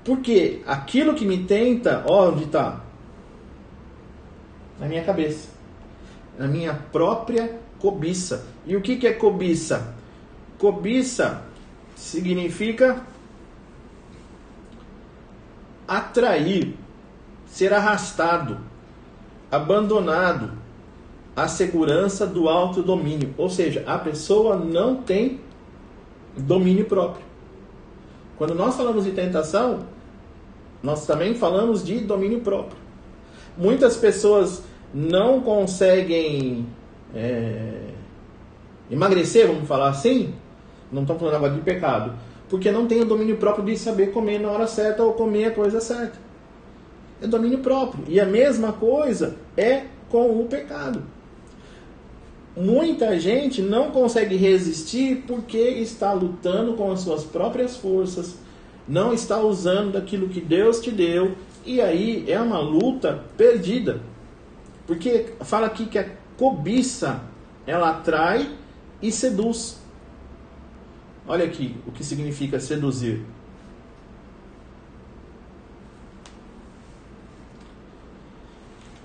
[0.05, 2.81] porque aquilo que me tenta, ó, onde está?
[4.79, 5.49] Na minha cabeça.
[6.39, 8.47] Na minha própria cobiça.
[8.67, 9.95] E o que, que é cobiça?
[10.59, 11.43] Cobiça
[11.97, 13.05] significa
[15.89, 16.77] atrair,
[17.47, 18.59] ser arrastado,
[19.51, 20.53] abandonado
[21.35, 23.35] a segurança do autodomínio.
[23.37, 25.41] Ou seja, a pessoa não tem
[26.37, 27.25] domínio próprio.
[28.37, 29.81] Quando nós falamos de tentação,
[30.83, 32.79] nós também falamos de domínio próprio.
[33.57, 34.63] Muitas pessoas
[34.95, 36.67] não conseguem
[37.15, 37.91] é,
[38.91, 40.35] emagrecer, vamos falar assim,
[40.93, 42.15] não estão falando agora de pecado,
[42.49, 45.51] porque não tem o domínio próprio de saber comer na hora certa ou comer a
[45.53, 46.19] coisa certa.
[47.23, 48.05] É domínio próprio.
[48.09, 51.03] E a mesma coisa é com o pecado.
[52.57, 58.37] Muita gente não consegue resistir porque está lutando com as suas próprias forças,
[58.89, 64.01] não está usando daquilo que Deus te deu, e aí é uma luta perdida.
[64.87, 66.07] Porque fala aqui que a
[66.41, 67.23] cobiça
[67.67, 68.57] ela atrai
[69.03, 69.79] e seduz.
[71.29, 73.23] Olha aqui o que significa seduzir.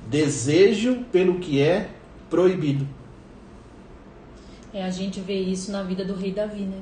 [0.07, 1.91] Desejo pelo que é
[2.29, 2.87] proibido.
[4.73, 6.81] É, a gente vê isso na vida do rei Davi, né?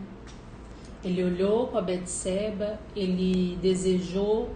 [1.03, 4.51] Ele olhou para Betseba, ele desejou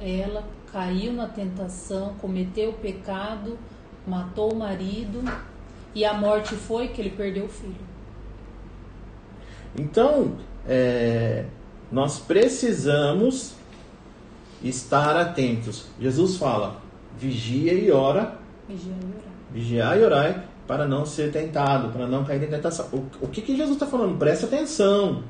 [0.00, 3.58] ela, caiu na tentação, cometeu o pecado,
[4.08, 5.22] matou o marido
[5.94, 7.88] e a morte foi que ele perdeu o filho.
[9.76, 11.44] Então, é,
[11.90, 13.54] nós precisamos
[14.62, 15.86] estar atentos.
[16.00, 16.80] Jesus fala:
[17.18, 18.38] vigia e ora.
[18.68, 19.28] Vigia e orar.
[19.52, 22.86] Vigiar e orar para não ser tentado, para não cair em tentação.
[22.92, 24.18] O, o que, que Jesus está falando?
[24.18, 25.24] Presta atenção.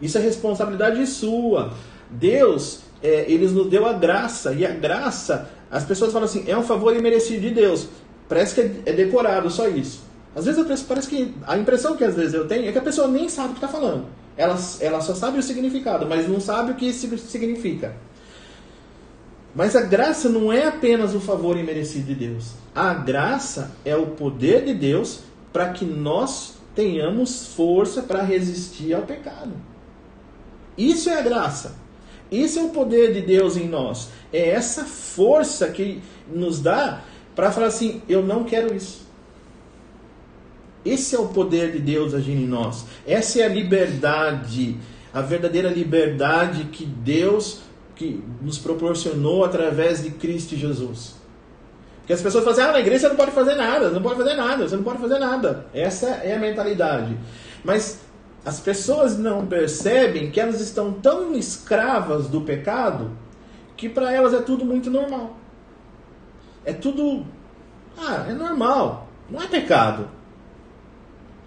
[0.00, 1.72] Isso é responsabilidade sua.
[2.08, 6.56] Deus, é, ele nos deu a graça, e a graça, as pessoas falam assim, é
[6.56, 7.88] um favor imerecido de Deus.
[8.28, 10.04] Parece que é, é decorado, só isso.
[10.32, 13.08] Às vezes parece que a impressão que às vezes eu tenho é que a pessoa
[13.08, 14.06] nem sabe o que está falando.
[14.36, 17.92] Ela, ela só sabe o significado, mas não sabe o que isso significa.
[19.52, 22.52] Mas a graça não é apenas o favor imerecido de Deus.
[22.72, 29.02] A graça é o poder de Deus para que nós tenhamos força para resistir ao
[29.02, 29.54] pecado.
[30.78, 31.74] Isso é a graça.
[32.34, 34.10] Isso é o poder de Deus em nós.
[34.32, 37.02] É essa força que nos dá
[37.34, 39.04] para falar assim: eu não quero isso.
[40.84, 42.84] Esse é o poder de Deus agindo em nós.
[43.06, 44.76] Essa é a liberdade,
[45.12, 47.60] a verdadeira liberdade que Deus
[47.96, 51.14] que nos proporcionou através de Cristo Jesus.
[52.00, 54.02] Porque as pessoas falam assim, ah, na igreja você não pode fazer nada, você não
[54.02, 55.66] pode fazer nada, você não pode fazer nada.
[55.72, 57.16] Essa é a mentalidade.
[57.64, 58.00] Mas
[58.44, 63.10] as pessoas não percebem que elas estão tão escravas do pecado
[63.76, 65.36] que para elas é tudo muito normal.
[66.64, 67.24] É tudo.
[67.96, 69.08] Ah, é normal.
[69.30, 70.08] Não é pecado.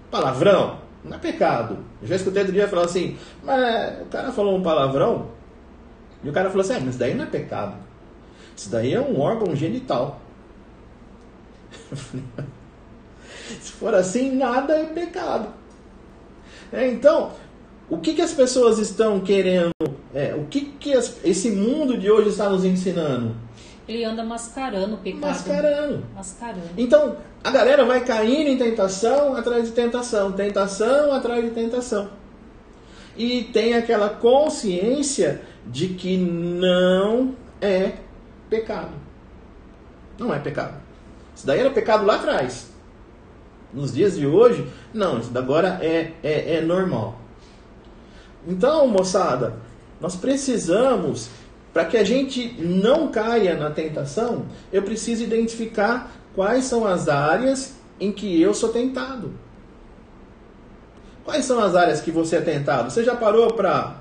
[0.10, 0.80] Palavrão.
[1.04, 1.78] Não é pecado.
[2.02, 5.30] Eu já escutei outro dia falar assim, mas o cara falou um palavrão,
[6.24, 7.76] e o cara falou assim: ah, mas isso daí não é pecado.
[8.56, 10.20] Isso daí é um órgão genital.
[13.62, 15.54] Se for assim, nada é pecado.
[16.72, 17.32] É, então,
[17.90, 19.72] o que, que as pessoas estão querendo?
[20.14, 23.36] É, o que, que as, esse mundo de hoje está nos ensinando?
[23.88, 25.22] Ele anda mascarando o pecado.
[25.22, 26.06] Mascarando.
[26.14, 26.70] Mascarando.
[26.78, 32.10] Então, a galera vai caindo em tentação atrás de tentação, tentação atrás de tentação.
[33.16, 37.94] E tem aquela consciência de que não é
[38.50, 38.92] pecado.
[40.20, 40.76] Não é pecado.
[41.34, 42.68] Isso daí era pecado lá atrás.
[43.74, 47.20] Nos dias de hoje, não, isso agora é, é, é normal.
[48.48, 49.58] Então, moçada,
[50.00, 51.30] nós precisamos,
[51.74, 57.76] para que a gente não caia na tentação, eu preciso identificar quais são as áreas
[58.00, 59.34] em que eu sou tentado.
[61.26, 62.90] Quais são as áreas que você é tentado?
[62.90, 63.98] Você já parou para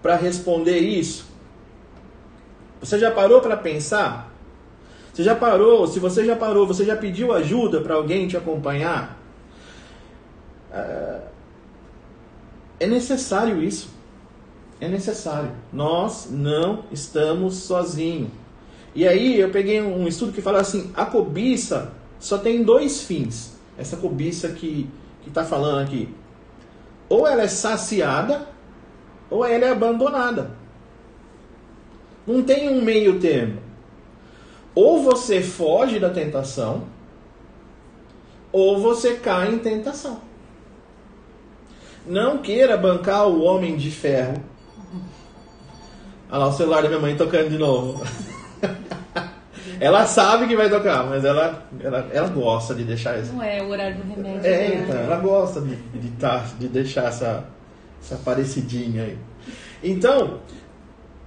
[0.00, 1.26] para responder isso?
[2.80, 4.31] Você já parou para pensar?
[5.12, 5.86] Você já parou?
[5.86, 9.20] Se você já parou, você já pediu ajuda para alguém te acompanhar?
[12.80, 13.90] É necessário isso.
[14.80, 15.52] É necessário.
[15.72, 18.30] Nós não estamos sozinhos.
[18.94, 23.52] E aí eu peguei um estudo que fala assim: a cobiça só tem dois fins.
[23.76, 24.88] Essa cobiça que
[25.26, 26.08] está falando aqui.
[27.08, 28.48] Ou ela é saciada,
[29.30, 30.50] ou ela é abandonada.
[32.26, 33.60] Não tem um meio termo.
[34.74, 36.84] Ou você foge da tentação,
[38.50, 40.20] ou você cai em tentação.
[42.06, 44.42] Não queira bancar o homem de ferro.
[46.30, 48.02] Olha lá o celular da minha mãe tocando de novo.
[49.78, 53.32] ela sabe que vai tocar, mas ela, ela, ela gosta de deixar isso.
[53.32, 54.46] Não é o horário do remédio.
[54.46, 54.84] É, né?
[54.84, 57.44] então, ela gosta de, de, tá, de deixar essa,
[58.00, 59.18] essa parecidinha aí.
[59.82, 60.40] Então,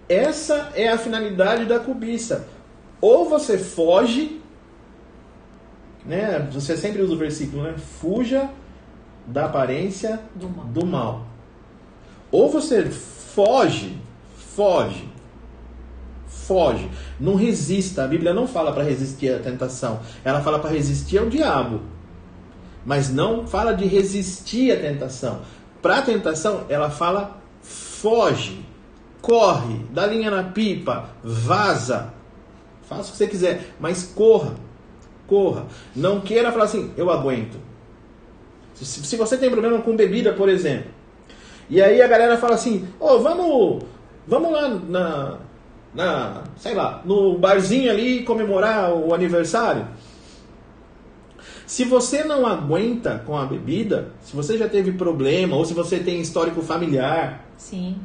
[0.09, 2.47] essa é a finalidade da cobiça.
[3.05, 4.41] Ou você foge,
[6.03, 6.39] né?
[6.51, 7.75] Você sempre usa o versículo, né?
[7.77, 8.49] Fuja
[9.27, 10.65] da aparência do mal.
[10.65, 11.27] do mal.
[12.31, 13.95] Ou você foge,
[14.55, 15.07] foge,
[16.25, 16.89] foge,
[17.19, 18.05] não resista.
[18.05, 21.81] A Bíblia não fala para resistir à tentação, ela fala para resistir ao diabo.
[22.83, 25.41] Mas não fala de resistir à tentação.
[25.79, 28.65] Para a tentação, ela fala foge,
[29.21, 32.14] corre, dá linha na pipa, vaza.
[32.87, 34.53] Faça o que você quiser, mas corra.
[35.27, 35.65] Corra.
[35.95, 37.57] Não queira falar assim, eu aguento.
[38.75, 40.91] Se, se você tem problema com bebida, por exemplo,
[41.69, 43.83] e aí a galera fala assim, ô, oh, vamos,
[44.27, 45.37] vamos lá na,
[45.93, 49.87] na, sei lá, no barzinho ali comemorar o aniversário.
[51.65, 55.97] Se você não aguenta com a bebida, se você já teve problema, ou se você
[55.97, 57.43] tem histórico familiar.
[57.57, 57.97] Sim.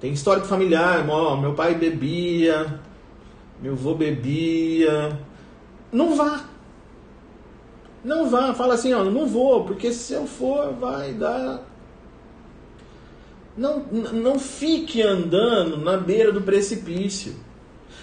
[0.00, 2.80] Tem histórico familiar, ó, meu pai bebia,
[3.60, 5.18] meu avô bebia.
[5.92, 6.44] Não vá.
[8.04, 11.62] Não vá, fala assim, ó, não vou, porque se eu for vai dar.
[13.56, 13.80] Não,
[14.12, 17.34] não fique andando na beira do precipício.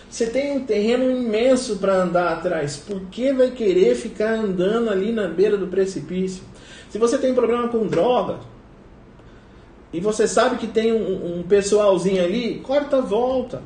[0.10, 2.78] Você tem um terreno imenso para andar atrás.
[2.78, 6.44] Por que vai querer ficar andando ali na beira do precipício?
[6.90, 8.40] Se você tem problema com droga
[9.94, 13.62] e você sabe que tem um, um pessoalzinho ali, corta a volta.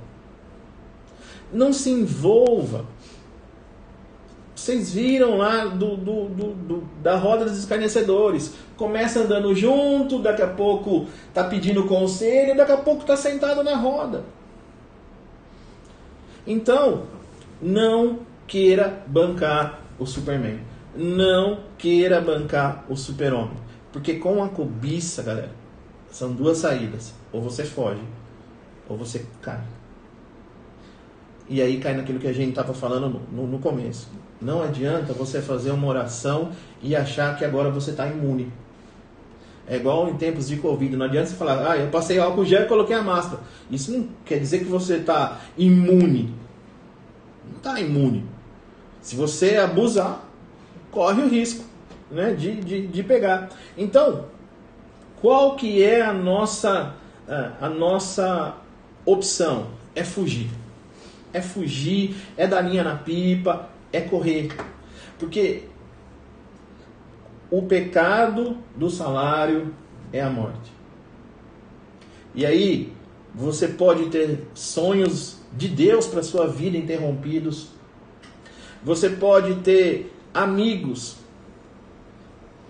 [1.55, 2.85] Não se envolva.
[4.53, 8.53] Vocês viram lá do, do, do, do, da roda dos escarnecedores.
[8.75, 13.77] Começa andando junto, daqui a pouco tá pedindo conselho, daqui a pouco tá sentado na
[13.77, 14.25] roda.
[16.45, 17.03] Então,
[17.61, 20.59] não queira bancar o Superman.
[20.93, 23.57] Não queira bancar o Super-Homem.
[23.93, 25.51] Porque com a cobiça, galera,
[26.11, 27.13] são duas saídas.
[27.31, 28.03] Ou você foge,
[28.89, 29.74] ou você cai.
[31.47, 34.09] E aí cai naquilo que a gente estava falando no, no, no começo.
[34.41, 38.51] Não adianta você fazer uma oração e achar que agora você está imune.
[39.67, 40.95] É igual em tempos de Covid.
[40.95, 43.41] Não adianta você falar, ah, eu passei álcool gel e coloquei a máscara.
[43.69, 46.33] Isso não quer dizer que você está imune.
[47.49, 48.25] Não está imune.
[49.01, 50.23] Se você abusar,
[50.91, 51.63] corre o risco
[52.11, 53.49] né, de, de, de pegar.
[53.77, 54.25] Então,
[55.21, 56.93] qual que é a nossa,
[57.59, 58.55] a nossa
[59.05, 59.67] opção?
[59.95, 60.49] É fugir.
[61.35, 64.55] É fugir, é dar linha na pipa, é correr.
[65.19, 65.63] Porque
[67.51, 69.73] o pecado do salário
[70.13, 70.71] é a morte.
[72.33, 72.93] E aí,
[73.33, 77.67] você pode ter sonhos de Deus para sua vida interrompidos.
[78.81, 81.17] Você pode ter amigos,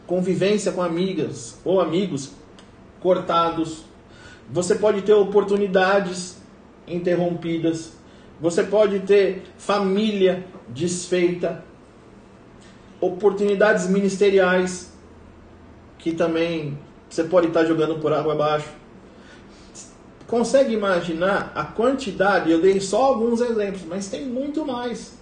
[0.08, 2.32] convivência com amigas ou amigos
[2.99, 3.86] cortados.
[4.49, 6.41] Você pode ter oportunidades
[6.88, 7.94] interrompidas.
[8.39, 11.63] Você pode ter família desfeita,
[13.00, 14.93] oportunidades ministeriais
[15.98, 16.78] que também
[17.10, 18.69] você pode estar jogando por água abaixo.
[20.28, 22.52] Consegue imaginar a quantidade?
[22.52, 25.17] Eu dei só alguns exemplos, mas tem muito mais.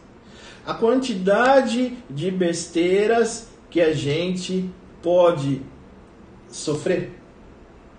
[0.66, 4.70] A quantidade de besteiras que a gente
[5.02, 5.62] pode
[6.50, 7.20] sofrer.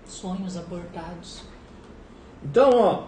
[0.07, 1.41] Sonhos abortados.
[2.43, 3.03] Então, ó,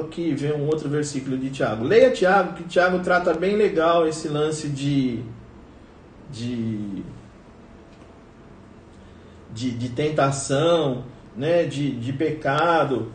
[0.00, 1.84] aqui ver um outro versículo de Tiago.
[1.84, 5.20] Leia Tiago, que Tiago trata bem legal esse lance de,
[6.30, 7.02] de,
[9.52, 11.04] de, de tentação,
[11.36, 13.12] né, de, de pecado.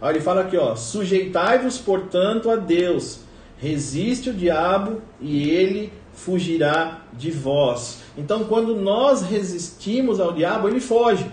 [0.00, 3.20] Olha, ele fala aqui, ó, sujeitai-vos, portanto, a Deus,
[3.56, 8.02] resiste o diabo e ele fugirá de vós.
[8.18, 11.30] Então, quando nós resistimos ao diabo, ele foge.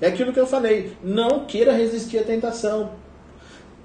[0.00, 2.90] É aquilo que eu falei, não queira resistir à tentação.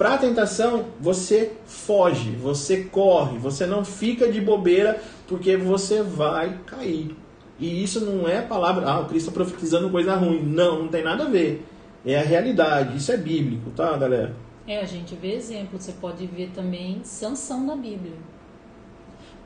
[0.02, 6.58] Para a tentação, você foge, você corre, você não fica de bobeira porque você vai
[6.66, 7.16] cair.
[7.60, 10.42] E isso não é palavra, ah, o Cristo está profetizando coisa ruim.
[10.42, 11.64] Não, não tem nada a ver.
[12.04, 14.36] É a realidade, isso é bíblico, tá, galera?
[14.68, 18.16] É, a gente vê exemplo, você pode ver também Sansão na Bíblia.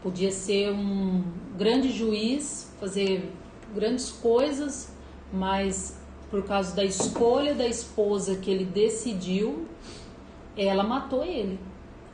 [0.01, 1.21] Podia ser um
[1.57, 3.29] grande juiz, fazer
[3.75, 4.89] grandes coisas,
[5.33, 5.99] mas
[6.31, 9.67] por causa da escolha da esposa que ele decidiu,
[10.57, 11.59] ela matou ele.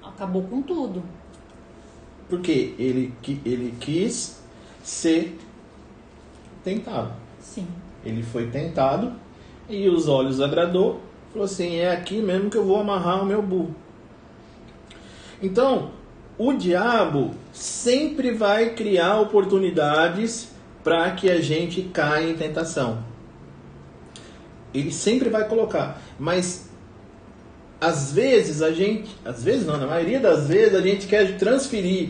[0.04, 1.04] Acabou com tudo.
[2.30, 3.14] Porque ele,
[3.46, 4.42] ele quis
[4.84, 5.38] ser
[6.64, 7.14] tentado.
[7.40, 7.68] Sim.
[8.04, 9.14] Ele foi tentado
[9.70, 11.02] e os olhos agradou.
[11.32, 13.76] Falou assim: é aqui mesmo que eu vou amarrar o meu burro.
[15.42, 15.92] Então,
[16.38, 20.52] o diabo sempre vai criar oportunidades
[20.84, 23.04] para que a gente caia em tentação.
[24.74, 26.02] Ele sempre vai colocar.
[26.20, 26.71] Mas
[27.82, 32.10] às vezes a gente, às vezes não, na maioria das vezes a gente quer transferir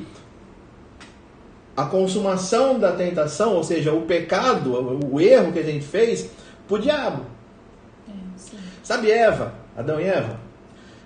[1.78, 6.30] a consumação da tentação, ou seja, o pecado, o erro que a gente fez,
[6.68, 7.26] para o diabo.
[8.10, 8.12] É,
[8.84, 10.38] Sabe Eva, Adão e Eva?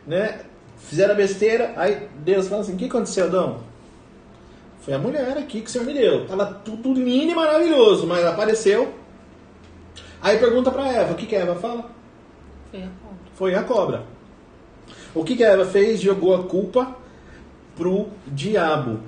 [0.08, 0.42] Né?
[0.78, 3.60] Fizeram a besteira, aí Deus fala assim: o que aconteceu, Adão?
[4.82, 6.28] Foi a mulher aqui que o Senhor me deu.
[6.28, 8.94] Tava tudo lindo e maravilhoso, mas apareceu.
[10.22, 11.90] Aí pergunta para Eva: o que, que a Eva fala?
[12.72, 13.32] Foi a cobra.
[13.36, 14.15] Foi a cobra.
[15.16, 16.02] O que, que a Eva fez?
[16.02, 16.96] Jogou a culpa
[17.76, 19.00] pro diabo.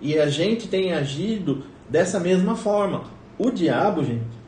[0.00, 3.04] E a gente tem agido dessa mesma forma.
[3.36, 4.38] O diabo, gente,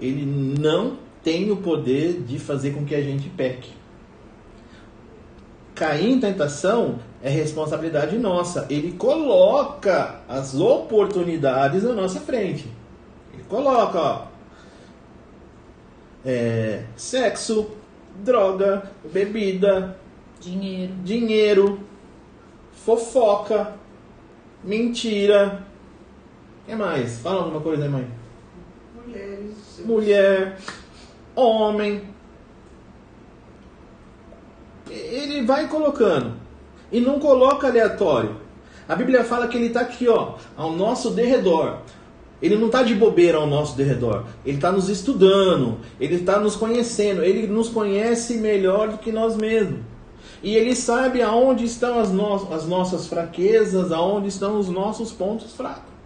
[0.00, 3.72] ele não tem o poder de fazer com que a gente peque.
[5.74, 8.66] Cair em tentação é responsabilidade nossa.
[8.70, 12.66] Ele coloca as oportunidades na nossa frente.
[13.34, 14.26] Ele coloca, ó,
[16.24, 17.70] é, sexo,
[18.24, 19.98] droga, bebida,
[20.40, 21.80] dinheiro, dinheiro,
[22.72, 23.74] fofoca,
[24.62, 25.62] mentira.
[26.62, 27.18] O que mais?
[27.18, 28.08] Fala alguma coisa aí, mãe.
[28.94, 29.82] Mulheres.
[29.84, 30.58] Mulher,
[31.34, 32.02] homem.
[34.88, 36.34] Ele vai colocando.
[36.90, 38.36] E não coloca aleatório.
[38.88, 41.78] A Bíblia fala que ele está aqui, ó, ao nosso derredor.
[42.40, 44.24] Ele não está de bobeira ao nosso derredor.
[44.44, 45.78] Ele está nos estudando.
[45.98, 47.22] Ele está nos conhecendo.
[47.24, 49.80] Ele nos conhece melhor do que nós mesmos.
[50.42, 55.54] E ele sabe aonde estão as, no as nossas fraquezas, aonde estão os nossos pontos
[55.54, 55.96] fracos.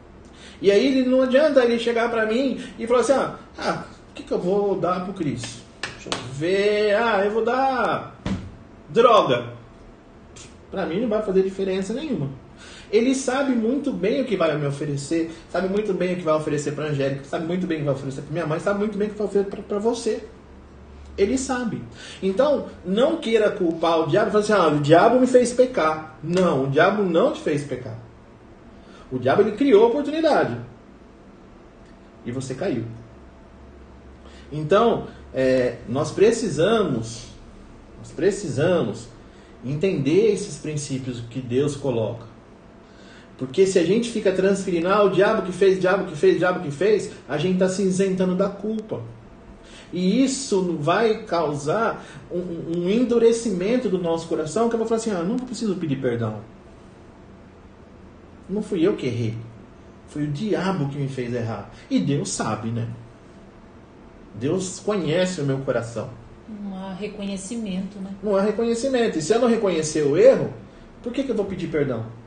[0.63, 4.15] E aí ele não adianta ele chegar para mim e falar assim: ah, ah o
[4.15, 5.63] que, que eu vou dar pro Cris?
[5.83, 6.95] Deixa eu ver.
[6.95, 8.17] Ah, eu vou dar
[8.89, 9.53] droga.
[10.71, 12.29] Para mim não vai fazer diferença nenhuma.
[12.93, 16.35] Ele sabe muito bem o que vai me oferecer, sabe muito bem o que vai
[16.35, 18.99] oferecer para Angélica, sabe muito bem o que vai oferecer para minha mãe, sabe muito
[18.99, 20.25] bem o que vai oferecer para você.
[21.17, 21.83] Ele sabe.
[22.23, 26.19] Então, não queira culpar o diabo e falar assim: ah, o diabo me fez pecar.
[26.23, 27.99] Não, o diabo não te fez pecar.
[29.13, 30.57] O diabo ele criou a oportunidade.
[32.25, 32.85] E você caiu.
[34.53, 37.27] Então, é, nós precisamos,
[37.99, 39.09] nós precisamos
[39.65, 42.30] entender esses princípios que Deus coloca.
[43.41, 46.37] Porque se a gente fica transferindo, ah, o diabo que fez, o diabo que fez,
[46.37, 49.01] o diabo que fez, a gente está se isentando da culpa.
[49.91, 52.39] E isso vai causar um,
[52.77, 56.43] um, endurecimento do nosso coração, que eu vou falar assim, ah, não preciso pedir perdão.
[58.47, 59.35] Não fui eu que errei.
[60.09, 61.71] Foi o diabo que me fez errar.
[61.89, 62.89] E Deus sabe, né?
[64.35, 66.11] Deus conhece o meu coração.
[66.47, 68.11] Não há reconhecimento, né?
[68.23, 69.19] Não há reconhecimento.
[69.19, 70.53] E se eu não reconhecer o erro,
[71.03, 72.20] por que, que eu vou pedir perdão?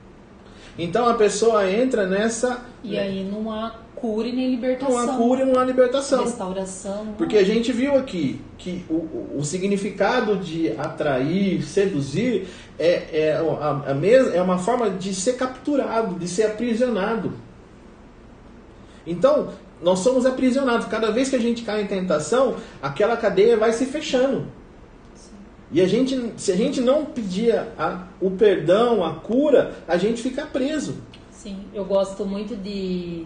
[0.77, 2.61] Então a pessoa entra nessa.
[2.83, 5.05] E aí não há cura e nem libertação.
[5.05, 6.23] Não há cura e não há libertação.
[6.23, 7.13] Restauração.
[7.17, 12.47] Porque a gente viu aqui que o, o significado de atrair, seduzir,
[12.77, 17.33] é, é, a, a mes, é uma forma de ser capturado, de ser aprisionado.
[19.05, 19.49] Então,
[19.81, 20.87] nós somos aprisionados.
[20.87, 24.47] Cada vez que a gente cai em tentação, aquela cadeia vai se fechando.
[25.73, 30.21] E a gente, se a gente não pedir a, o perdão, a cura, a gente
[30.21, 31.01] fica preso.
[31.31, 33.25] Sim, eu gosto muito de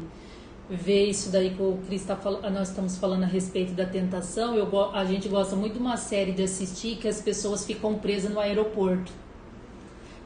[0.69, 4.55] ver isso daí que o Cris está falando, nós estamos falando a respeito da tentação.
[4.55, 8.31] Eu, a gente gosta muito de uma série de assistir que as pessoas ficam presas
[8.31, 9.11] no aeroporto.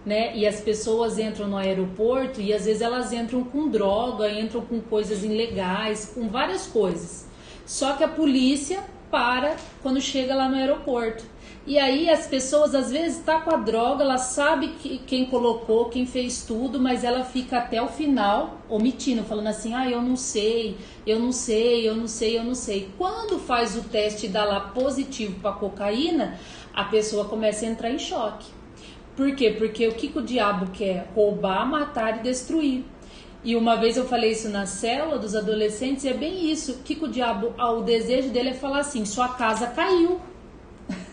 [0.06, 0.38] Né?
[0.38, 4.80] E as pessoas entram no aeroporto e às vezes elas entram com droga, entram com
[4.80, 7.26] coisas ilegais, com várias coisas.
[7.66, 11.31] Só que a polícia para quando chega lá no aeroporto.
[11.66, 15.90] E aí as pessoas às vezes tá com a droga, ela sabe que, quem colocou,
[15.90, 20.16] quem fez tudo, mas ela fica até o final omitindo, falando assim: "Ah, eu não
[20.16, 22.90] sei, eu não sei, eu não sei, eu não sei".
[22.98, 26.40] Quando faz o teste e dá lá positivo para cocaína,
[26.74, 28.48] a pessoa começa a entrar em choque.
[29.16, 29.52] Por quê?
[29.52, 31.12] Porque o que, que o diabo quer?
[31.14, 32.84] Roubar, matar e destruir.
[33.44, 36.72] E uma vez eu falei isso na célula dos adolescentes, e é bem isso.
[36.74, 40.20] O que, que o diabo, ah, o desejo dele é falar assim: sua casa caiu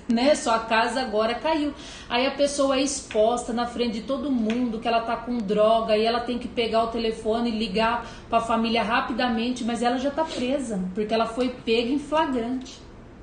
[0.08, 0.34] né?
[0.34, 1.74] Sua casa agora caiu.
[2.08, 5.96] Aí a pessoa é exposta na frente de todo mundo que ela tá com droga
[5.96, 9.98] e ela tem que pegar o telefone e ligar para a família rapidamente, mas ela
[9.98, 12.80] já tá presa, porque ela foi pega em flagrante.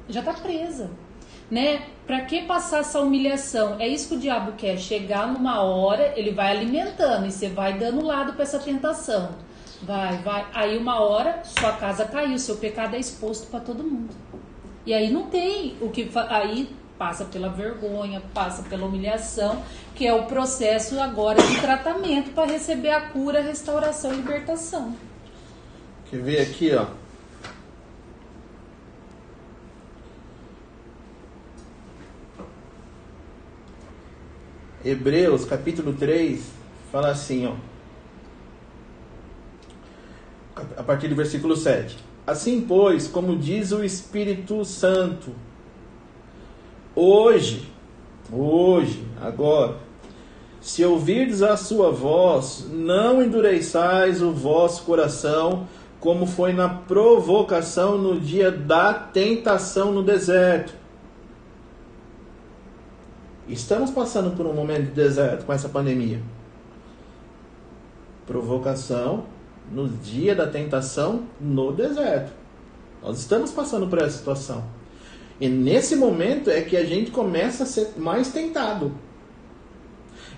[0.07, 0.91] Já tá presa.
[1.49, 1.83] Né?
[2.07, 3.75] Para que passar essa humilhação?
[3.79, 7.77] É isso que o diabo quer, chegar numa hora, ele vai alimentando e você vai
[7.77, 9.29] dando lado para essa tentação.
[9.83, 10.47] Vai, vai.
[10.53, 14.13] Aí uma hora sua casa caiu, seu pecado é exposto para todo mundo.
[14.85, 19.63] E aí não tem o que aí passa pela vergonha, passa pela humilhação,
[19.95, 24.95] que é o processo agora de tratamento para receber a cura, restauração e libertação.
[26.05, 26.85] Que ver aqui, ó.
[34.83, 36.47] Hebreus capítulo 3
[36.91, 37.55] fala assim, ó.
[40.77, 42.04] A partir do versículo 7.
[42.25, 45.31] Assim, pois, como diz o Espírito Santo,
[46.95, 47.69] hoje,
[48.31, 49.75] hoje, agora,
[50.59, 55.67] se ouvirdes a sua voz, não endureçais o vosso coração,
[55.99, 60.73] como foi na provocação no dia da tentação no deserto.
[63.47, 66.19] Estamos passando por um momento de deserto com essa pandemia.
[68.25, 69.34] Provocação
[69.71, 72.31] no dia da tentação no deserto.
[73.01, 74.63] Nós estamos passando por essa situação.
[75.39, 78.91] E nesse momento é que a gente começa a ser mais tentado.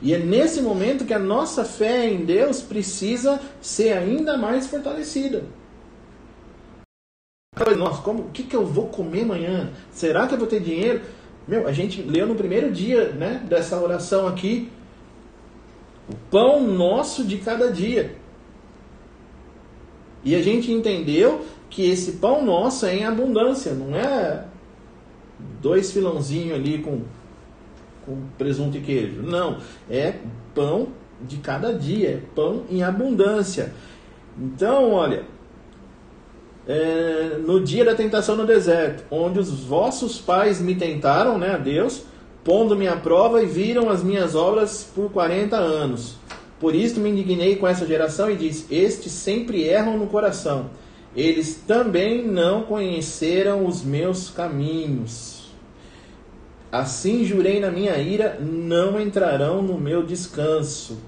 [0.01, 5.43] E é nesse momento que a nossa fé em Deus precisa ser ainda mais fortalecida.
[7.75, 9.71] Nossa, como, o que, que eu vou comer amanhã?
[9.91, 11.01] Será que eu vou ter dinheiro?
[11.47, 14.69] Meu, a gente leu no primeiro dia né, dessa oração aqui
[16.09, 18.15] O pão nosso de cada dia.
[20.27, 24.43] E a gente entendeu que esse pão nosso é em abundância, não é
[25.61, 27.03] dois filãozinhos ali com,
[28.05, 29.21] com presunto e queijo.
[29.21, 29.59] Não,
[29.89, 30.15] é
[30.53, 30.89] pão
[31.21, 33.73] de cada dia, é pão em abundância.
[34.37, 35.23] Então, olha,
[36.67, 41.57] é, no dia da tentação no deserto, onde os vossos pais me tentaram, né, a
[41.57, 42.03] Deus,
[42.43, 46.17] pondo-me à prova e viram as minhas obras por 40 anos.
[46.59, 50.69] Por isso me indignei com essa geração e disse: Estes sempre erram no coração.
[51.15, 55.51] Eles também não conheceram os meus caminhos.
[56.71, 60.99] Assim jurei na minha ira: não entrarão no meu descanso.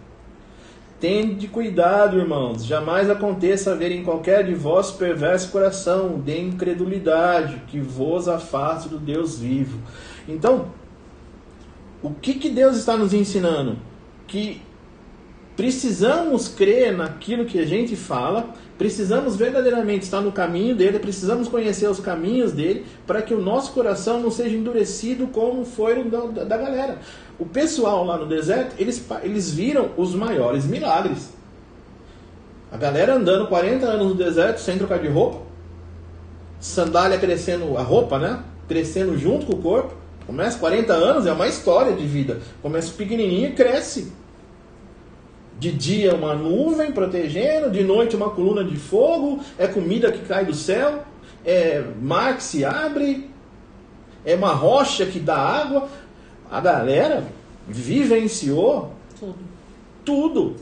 [1.00, 7.80] Tende cuidado, irmãos, jamais aconteça haver em qualquer de vós perverso coração de incredulidade que
[7.80, 9.80] vos afaste do Deus vivo.
[10.28, 10.68] Então,
[12.04, 13.78] o que, que Deus está nos ensinando?
[14.28, 14.62] Que
[15.60, 21.86] precisamos crer naquilo que a gente fala, precisamos verdadeiramente estar no caminho dele, precisamos conhecer
[21.90, 26.46] os caminhos dele, para que o nosso coração não seja endurecido como foi o da,
[26.46, 27.00] da galera.
[27.38, 31.34] O pessoal lá no deserto, eles, eles viram os maiores milagres.
[32.72, 35.42] A galera andando 40 anos no deserto sem trocar de roupa,
[36.58, 38.42] sandália crescendo, a roupa, né?
[38.66, 39.94] Crescendo junto com o corpo.
[40.26, 42.40] Começa 40 anos, é uma história de vida.
[42.62, 44.19] Começa pequenininho e cresce.
[45.60, 50.46] De dia uma nuvem protegendo, de noite uma coluna de fogo, é comida que cai
[50.46, 51.04] do céu,
[51.46, 53.30] é mar que se abre,
[54.26, 55.90] é uma rocha que dá água.
[56.50, 57.26] A galera
[57.68, 59.36] vivenciou Tudo.
[60.06, 60.56] tudo.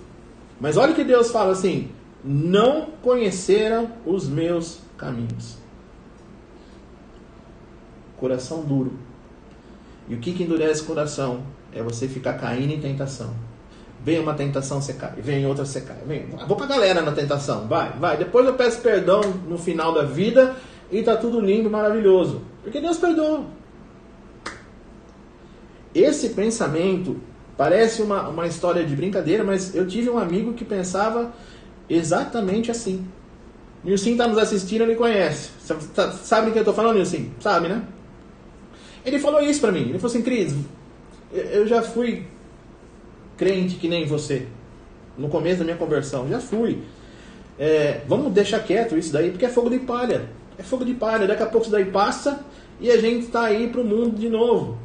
[0.59, 1.91] Mas olha que Deus fala assim:
[2.23, 5.57] não conheceram os meus caminhos.
[8.17, 8.93] Coração duro.
[10.09, 11.43] E o que, que endurece o coração?
[11.71, 13.33] É você ficar caindo em tentação.
[14.07, 15.11] Vem uma tentação, você cai.
[15.17, 15.97] Vem outra, você cai.
[16.05, 16.27] Vem.
[16.47, 17.67] Vou pra galera na tentação.
[17.67, 18.15] Vai, vai.
[18.15, 20.55] Depois eu peço perdão no final da vida
[20.89, 22.41] e tá tudo lindo, maravilhoso.
[22.63, 23.43] Porque Deus perdoa.
[25.93, 27.17] Esse pensamento
[27.57, 31.33] parece uma, uma história de brincadeira, mas eu tive um amigo que pensava
[31.89, 33.05] exatamente assim.
[33.83, 35.49] Nilson está nos assistindo, ele conhece.
[36.23, 37.25] Sabe do que eu estou falando, Nilson?
[37.41, 37.83] Sabe, né?
[39.05, 39.81] Ele falou isso para mim.
[39.81, 40.55] Ele falou assim, Cris,
[41.33, 42.25] eu já fui
[43.37, 44.47] crente que nem você.
[45.17, 46.79] No começo da minha conversão, já fui.
[47.57, 50.29] É, vamos deixar quieto isso daí, porque é fogo de palha.
[50.57, 51.27] É fogo de palha.
[51.27, 52.45] Daqui a pouco isso daí passa
[52.79, 54.77] e a gente está aí para o mundo de novo.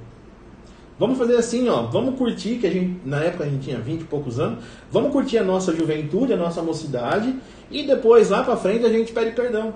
[0.99, 4.03] Vamos fazer assim, ó, vamos curtir, que a gente, na época a gente tinha 20
[4.03, 7.35] e poucos anos, vamos curtir a nossa juventude, a nossa mocidade,
[7.71, 9.75] e depois lá para frente a gente pede perdão.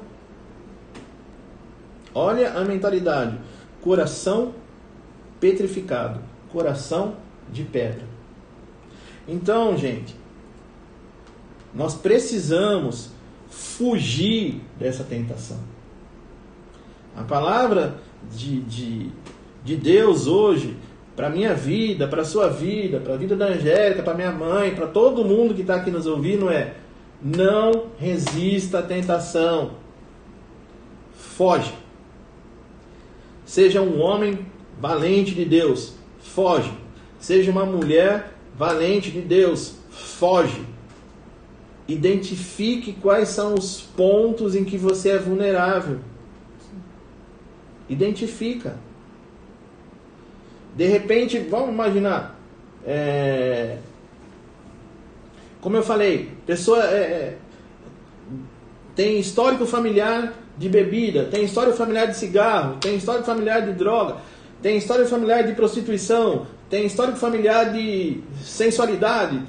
[2.15, 3.39] Olha a mentalidade.
[3.83, 4.55] Coração
[5.41, 6.21] petrificado,
[6.53, 7.15] coração
[7.53, 8.16] de pedra.
[9.29, 10.15] Então, gente,
[11.75, 13.11] nós precisamos
[13.51, 15.59] fugir dessa tentação.
[17.17, 17.97] A palavra
[18.31, 19.11] de, de,
[19.65, 20.77] de Deus hoje
[21.17, 24.75] para minha vida, para a sua vida, para a vida da Angélica, para minha mãe,
[24.75, 26.75] para todo mundo que está aqui nos ouvindo é:
[27.23, 29.73] não resista à tentação.
[31.15, 31.73] Foge.
[33.47, 34.41] Seja um homem
[34.79, 36.73] valente de Deus, foge.
[37.19, 40.65] Seja uma mulher valente de Deus, foge.
[41.87, 46.01] Identifique quais são os pontos em que você é vulnerável.
[47.89, 48.77] Identifica.
[50.75, 52.39] De repente, vamos imaginar.
[52.85, 53.79] É,
[55.61, 57.37] como eu falei, pessoa é, é,
[58.95, 64.17] tem histórico familiar de bebida, tem histórico familiar de cigarro, tem histórico familiar de droga,
[64.63, 69.43] tem histórico familiar de prostituição, tem histórico familiar de sensualidade.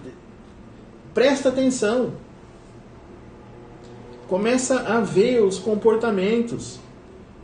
[1.13, 2.13] Presta atenção.
[4.27, 6.79] Começa a ver os comportamentos.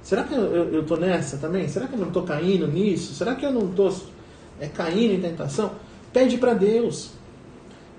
[0.01, 1.67] Será que eu estou nessa também?
[1.67, 3.15] Será que eu não estou caindo nisso?
[3.15, 3.95] Será que eu não estou
[4.59, 5.71] é, caindo em tentação?
[6.11, 7.11] Pede para Deus.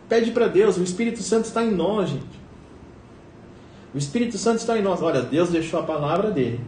[0.09, 0.77] Pede para Deus.
[0.77, 2.45] O Espírito Santo está em nós, gente.
[3.95, 5.01] O Espírito Santo está em nós.
[5.03, 6.61] Olha, Deus deixou a palavra dele.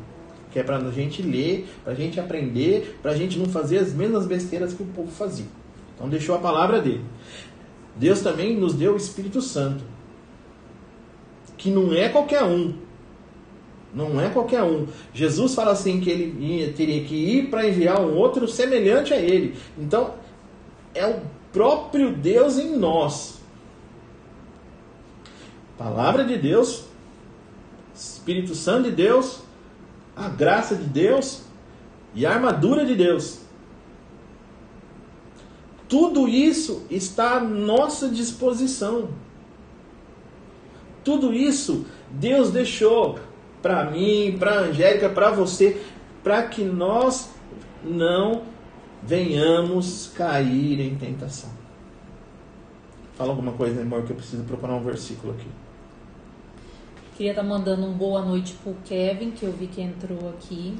[0.56, 3.76] Que é para a gente ler, para a gente aprender, para a gente não fazer
[3.76, 5.44] as mesmas besteiras que o povo fazia.
[5.94, 7.04] Então deixou a palavra dele.
[7.94, 9.84] Deus também nos deu o Espírito Santo.
[11.58, 12.72] Que não é qualquer um.
[13.92, 14.86] Não é qualquer um.
[15.12, 19.18] Jesus fala assim que ele ia, teria que ir para enviar um outro semelhante a
[19.18, 19.58] ele.
[19.76, 20.14] Então,
[20.94, 21.20] é o
[21.52, 23.42] próprio Deus em nós.
[25.76, 26.86] Palavra de Deus,
[27.94, 29.44] Espírito Santo de Deus,
[30.16, 31.42] a graça de Deus
[32.14, 33.40] e a armadura de Deus.
[35.88, 39.10] Tudo isso está à nossa disposição.
[41.04, 43.18] Tudo isso Deus deixou
[43.62, 45.80] para mim, para Angélica, para você,
[46.24, 47.30] para que nós
[47.84, 48.42] não
[49.02, 51.50] venhamos cair em tentação.
[53.14, 55.46] Fala alguma coisa, amor, que eu preciso procurar um versículo aqui.
[57.16, 60.76] Queria estar tá mandando um boa noite pro Kevin, que eu vi que entrou aqui.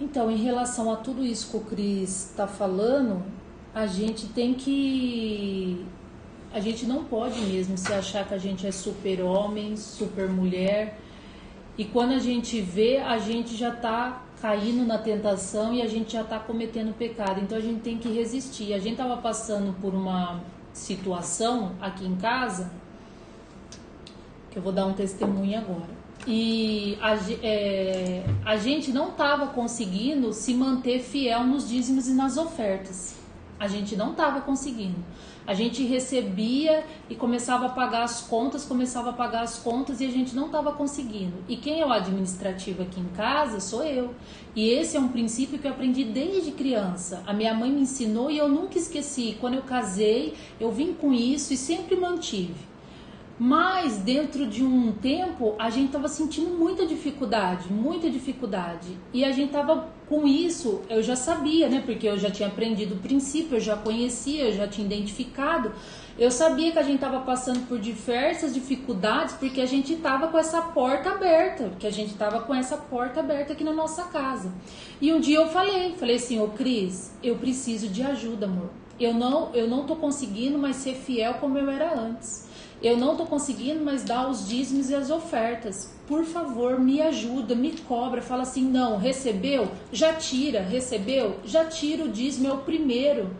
[0.00, 3.22] Então, em relação a tudo isso que o Cris está falando,
[3.72, 5.86] a gente tem que.
[6.52, 10.98] A gente não pode mesmo se achar que a gente é super homem, super mulher.
[11.78, 16.14] E quando a gente vê, a gente já está caindo na tentação e a gente
[16.14, 17.40] já está cometendo pecado.
[17.40, 18.74] Então a gente tem que resistir.
[18.74, 20.40] A gente estava passando por uma
[20.72, 22.72] situação aqui em casa,
[24.52, 26.02] que eu vou dar um testemunho agora.
[26.26, 32.36] E a, é, a gente não estava conseguindo se manter fiel nos dízimos e nas
[32.36, 33.16] ofertas.
[33.58, 34.98] A gente não estava conseguindo.
[35.44, 40.06] A gente recebia e começava a pagar as contas, começava a pagar as contas e
[40.06, 41.34] a gente não estava conseguindo.
[41.48, 44.14] E quem é o administrativo aqui em casa sou eu.
[44.54, 47.24] E esse é um princípio que eu aprendi desde criança.
[47.26, 49.36] A minha mãe me ensinou e eu nunca esqueci.
[49.40, 52.71] Quando eu casei, eu vim com isso e sempre mantive.
[53.44, 58.96] Mas dentro de um tempo a gente estava sentindo muita dificuldade, muita dificuldade.
[59.12, 61.82] E a gente estava com isso, eu já sabia, né?
[61.84, 65.72] Porque eu já tinha aprendido o princípio, eu já conhecia, eu já tinha identificado.
[66.16, 70.38] Eu sabia que a gente estava passando por diversas dificuldades porque a gente estava com
[70.38, 74.52] essa porta aberta, que a gente estava com essa porta aberta aqui na nossa casa.
[75.00, 78.70] E um dia eu falei, falei assim, ô Cris, eu preciso de ajuda, amor.
[79.00, 82.51] Eu não, eu não tô conseguindo mais ser fiel como eu era antes.
[82.82, 85.94] Eu não estou conseguindo mais dar os dízimos e as ofertas.
[86.06, 88.20] Por favor, me ajuda, me cobra.
[88.20, 89.68] Fala assim: não, recebeu?
[89.92, 90.60] Já tira.
[90.60, 91.36] Recebeu?
[91.44, 93.30] Já tira o dízimo, é o primeiro.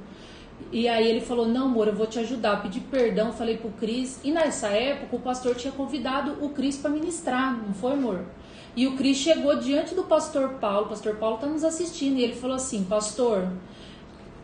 [0.70, 2.62] E aí ele falou: Não, amor, eu vou te ajudar.
[2.62, 4.20] Pedi perdão, falei pro Cris.
[4.22, 8.24] E nessa época o pastor tinha convidado o Cris para ministrar, não foi, amor?
[8.76, 10.86] E o Cris chegou diante do pastor Paulo.
[10.86, 12.18] O pastor Paulo está nos assistindo.
[12.18, 13.48] E ele falou assim: Pastor,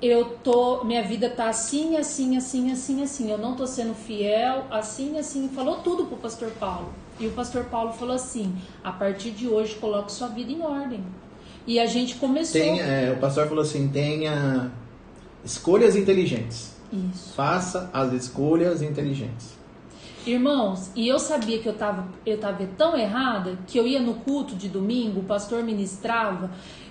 [0.01, 3.30] eu tô, minha vida tá assim, assim, assim, assim, assim.
[3.30, 5.49] Eu não tô sendo fiel, assim, assim.
[5.49, 6.92] Falou tudo pro pastor Paulo.
[7.18, 11.05] E o pastor Paulo falou assim: a partir de hoje coloque sua vida em ordem.
[11.66, 12.61] E a gente começou.
[12.61, 14.70] Tenha, é, o pastor falou assim: tenha
[15.44, 16.76] escolhas inteligentes.
[16.92, 17.34] Isso.
[17.34, 19.59] Faça as escolhas inteligentes.
[20.26, 24.14] Irmãos, e eu sabia que eu estava eu tava tão errada que eu ia no
[24.14, 26.51] culto de domingo, o pastor ministrava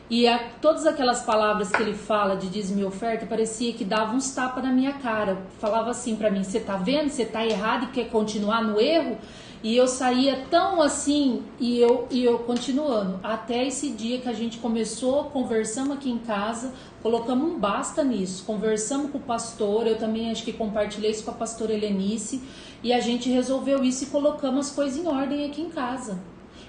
[0.09, 4.15] e a, todas aquelas palavras que ele fala de dízimo e oferta, parecia que dava
[4.15, 5.37] uns tapas na minha cara.
[5.59, 7.09] Falava assim para mim: você tá vendo?
[7.09, 9.17] Você tá errado e quer continuar no erro?
[9.61, 13.19] E eu saía tão assim e eu, e eu continuando.
[13.21, 18.45] Até esse dia que a gente começou, conversamos aqui em casa, colocamos um basta nisso.
[18.45, 22.41] Conversamos com o pastor, eu também acho que compartilhei isso com a pastora Helenice.
[22.81, 26.19] E a gente resolveu isso e colocamos as coisas em ordem aqui em casa.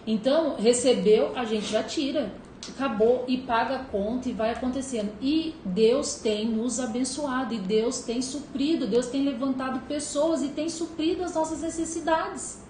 [0.07, 2.33] Então, recebeu, a gente já tira
[2.71, 5.13] acabou e paga a conta e vai acontecendo.
[5.21, 10.69] E Deus tem nos abençoado e Deus tem suprido, Deus tem levantado pessoas e tem
[10.69, 12.67] suprido as nossas necessidades.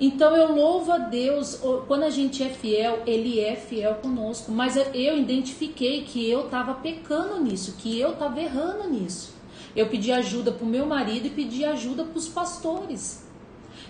[0.00, 4.50] Então eu louvo a Deus, quando a gente é fiel, Ele é fiel conosco.
[4.50, 9.32] Mas eu identifiquei que eu estava pecando nisso, que eu estava errando nisso.
[9.74, 13.23] Eu pedi ajuda para o meu marido e pedi ajuda para os pastores.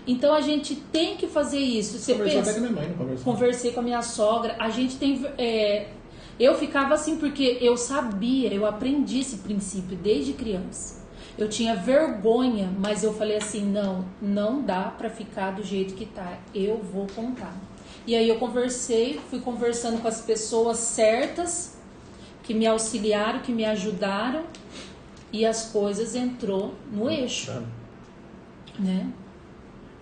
[0.07, 1.99] Então a gente tem que fazer isso.
[1.99, 2.51] Você Conversou pensa?
[2.51, 3.33] até com a minha mãe, não conversou?
[3.33, 4.57] Conversei com a minha sogra.
[4.59, 5.25] A gente tem.
[5.39, 5.89] É,
[6.39, 11.05] eu ficava assim porque eu sabia, eu aprendi esse princípio desde criança.
[11.37, 16.07] Eu tinha vergonha, mas eu falei assim: não, não dá para ficar do jeito que
[16.07, 16.39] tá.
[16.55, 17.55] Eu vou contar.
[18.07, 21.79] E aí eu conversei, fui conversando com as pessoas certas
[22.43, 24.45] que me auxiliaram, que me ajudaram
[25.33, 27.51] e as coisas entrou no eixo,
[28.79, 29.11] né?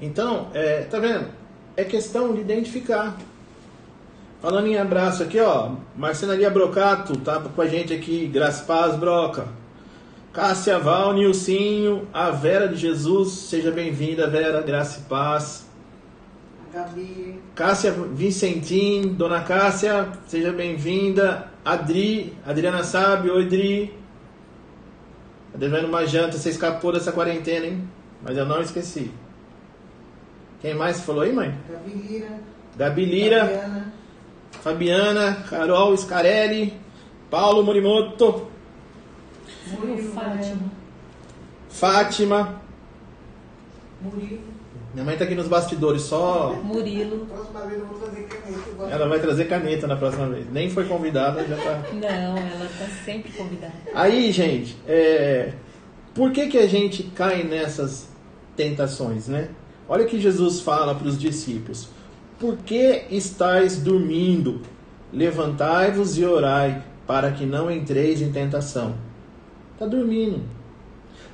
[0.03, 1.29] Então, é, tá vendo?
[1.77, 3.17] É questão de identificar.
[4.41, 5.77] Falando em abraço aqui, ó.
[5.97, 8.27] Marcenaria Brocato tá com a gente aqui.
[8.27, 9.47] Graças Paz Broca.
[10.33, 13.31] Cássia Val, Nilcinho, a Vera de Jesus.
[13.31, 14.61] Seja bem-vinda, Vera.
[14.61, 15.67] Graça e paz.
[16.75, 17.39] Gabi.
[17.55, 21.49] Cássia Vicentim, Dona Cássia, seja bem-vinda.
[21.65, 23.95] Adri, Adriana Sabe, oi Adri.
[25.53, 27.89] Tá devendo uma janta, você escapou dessa quarentena, hein?
[28.21, 29.13] Mas eu não esqueci.
[30.63, 31.53] Quem mais falou aí, mãe?
[31.69, 32.41] Gabi Lira.
[32.77, 33.93] Gabi Lira, Fabiana.
[34.63, 36.73] Fabiana, Carol Scarelli,
[37.29, 38.53] Paulo Morimoto,
[39.67, 40.13] Murilo.
[40.13, 40.73] Fátima.
[41.69, 42.63] Fátima.
[44.01, 44.53] Murilo.
[44.95, 46.53] Minha mãe tá aqui nos bastidores, só.
[46.63, 47.27] Murilo.
[47.27, 49.97] Próxima vez eu vou trazer quem é que eu gosto Ela vai trazer caneta na
[49.97, 50.47] próxima vez.
[50.53, 51.83] Nem foi convidada, já tá.
[51.95, 53.73] Não, ela tá sempre convidada.
[53.95, 55.55] Aí, gente, é...
[56.15, 58.09] por que, que a gente cai nessas
[58.55, 59.49] tentações, né?
[59.93, 61.87] Olha o que Jesus fala para os discípulos.
[62.41, 64.63] Por que estáis dormindo?
[65.13, 68.95] Levantai-vos e orai, para que não entreis em tentação.
[69.75, 70.41] Está dormindo.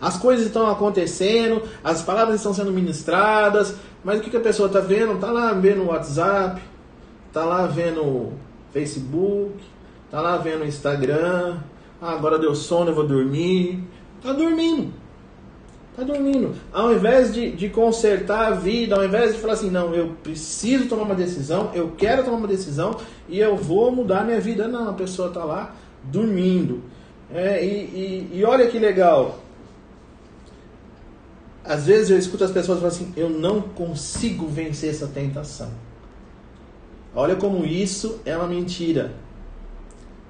[0.00, 4.66] As coisas estão acontecendo, as palavras estão sendo ministradas, mas o que, que a pessoa
[4.66, 5.12] está vendo?
[5.12, 6.60] Está lá vendo o WhatsApp,
[7.28, 8.32] está lá vendo o
[8.72, 9.54] Facebook,
[10.06, 11.58] está lá vendo o Instagram.
[12.02, 13.84] Ah, agora deu sono, eu vou dormir.
[14.18, 14.92] Está dormindo.
[15.98, 16.54] Está dormindo.
[16.72, 20.86] Ao invés de, de consertar a vida, ao invés de falar assim, não, eu preciso
[20.86, 22.96] tomar uma decisão, eu quero tomar uma decisão
[23.28, 24.68] e eu vou mudar minha vida.
[24.68, 25.74] Não, a pessoa está lá
[26.04, 26.84] dormindo.
[27.34, 29.40] É, e, e, e olha que legal.
[31.64, 35.72] Às vezes eu escuto as pessoas falando assim: eu não consigo vencer essa tentação.
[37.12, 39.14] Olha como isso é uma mentira.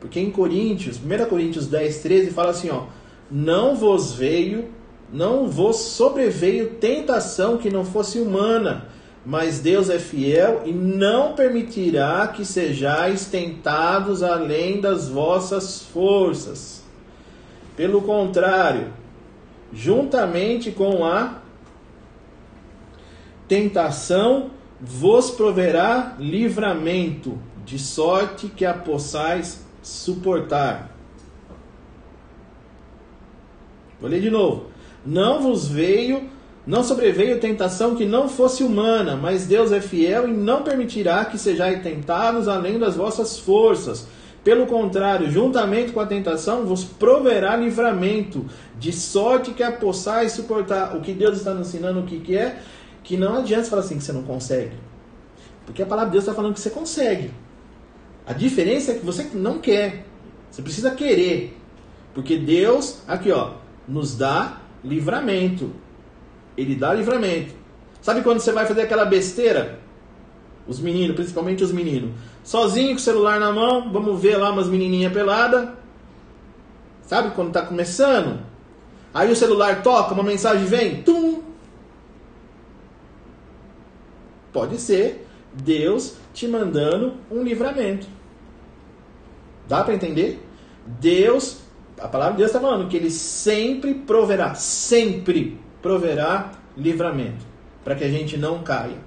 [0.01, 2.85] Porque em Coríntios, 1 Coríntios 10, 13, fala assim: ó,
[3.31, 4.78] não vos veio,
[5.13, 8.89] não vos sobreveio tentação que não fosse humana,
[9.25, 16.83] mas Deus é fiel e não permitirá que sejais tentados além das vossas forças.
[17.77, 18.93] Pelo contrário,
[19.73, 21.39] juntamente com a
[23.47, 24.51] tentação,
[24.81, 30.91] vos proverá livramento, de sorte que a possais suportar.
[34.01, 34.71] Vou ler de novo.
[35.09, 36.29] Não vos veio,
[36.67, 41.39] não sobreveio tentação que não fosse humana, mas Deus é fiel e não permitirá que
[41.39, 44.07] sejais tentados além das vossas forças.
[44.45, 48.45] Pelo contrário, juntamente com a tentação, vos proverá livramento,
[48.79, 50.95] de sorte que a possais suportar.
[50.95, 52.61] O que Deus está nos ensinando, o que, que é?
[53.03, 54.77] Que não adianta falar assim que você não consegue.
[55.65, 57.31] Porque a palavra de Deus está falando que você consegue.
[58.27, 60.05] A diferença é que você não quer.
[60.51, 61.57] Você precisa querer.
[62.13, 63.53] Porque Deus, aqui ó,
[63.89, 65.73] nos dá livramento.
[66.57, 67.55] Ele dá livramento.
[68.01, 69.79] Sabe quando você vai fazer aquela besteira?
[70.67, 72.11] Os meninos, principalmente os meninos.
[72.45, 75.69] Sozinho com o celular na mão, vamos ver lá umas menininhas peladas.
[77.03, 78.41] Sabe quando está começando?
[79.15, 81.43] Aí o celular toca, uma mensagem vem, tum!
[84.53, 88.07] Pode ser Deus te mandando um livramento.
[89.67, 90.43] Dá para entender?
[90.87, 91.61] Deus,
[92.01, 97.45] a palavra de Deus está falando que Ele sempre proverá, sempre proverá livramento,
[97.85, 98.99] para que a gente não caia.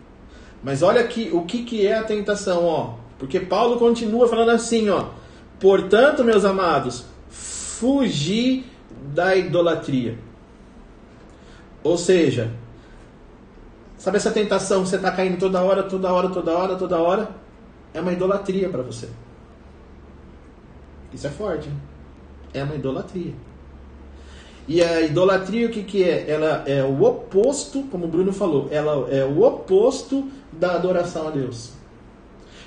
[0.64, 2.96] Mas olha aqui o que, que é a tentação, ó.
[3.18, 5.10] Porque Paulo continua falando assim, ó.
[5.60, 8.66] Portanto, meus amados, fugi
[9.14, 10.18] da idolatria.
[11.84, 12.52] Ou seja,
[13.98, 17.30] sabe essa tentação que você está caindo toda hora, toda hora, toda hora, toda hora?
[17.94, 19.10] É uma idolatria para você.
[21.14, 21.68] Isso é forte.
[21.68, 21.91] Hein?
[22.54, 23.34] É uma idolatria.
[24.68, 26.30] E a idolatria, o que, que é?
[26.30, 31.32] Ela é o oposto, como o Bruno falou, ela é o oposto da adoração a
[31.32, 31.72] Deus.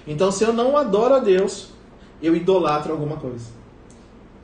[0.07, 1.71] Então, se eu não adoro a Deus,
[2.23, 3.47] eu idolatro alguma coisa.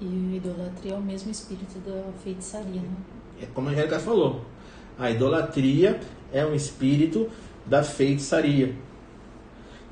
[0.01, 2.97] E idolatria é o mesmo espírito da feitiçaria, né?
[3.43, 4.41] É como a Angélica falou.
[4.99, 6.01] A idolatria
[6.33, 7.29] é um espírito
[7.67, 8.75] da feitiçaria.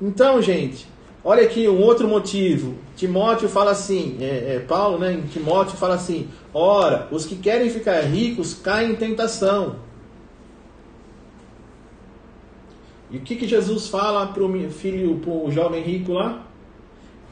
[0.01, 0.87] Então, gente,
[1.23, 2.75] olha aqui um outro motivo.
[2.95, 7.69] Timóteo fala assim, é, é, Paulo, né, em Timóteo fala assim: ora, os que querem
[7.69, 9.77] ficar ricos caem em tentação.
[13.11, 16.45] E o que, que Jesus fala para o filho, para o jovem rico lá?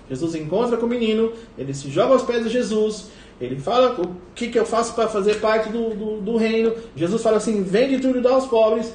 [0.09, 3.09] Jesus encontra com o menino, ele se joga aos pés de Jesus,
[3.39, 6.73] ele fala o que, que eu faço para fazer parte do, do, do, reino.
[6.95, 8.93] Jesus fala assim: vende tudo e dá aos pobres.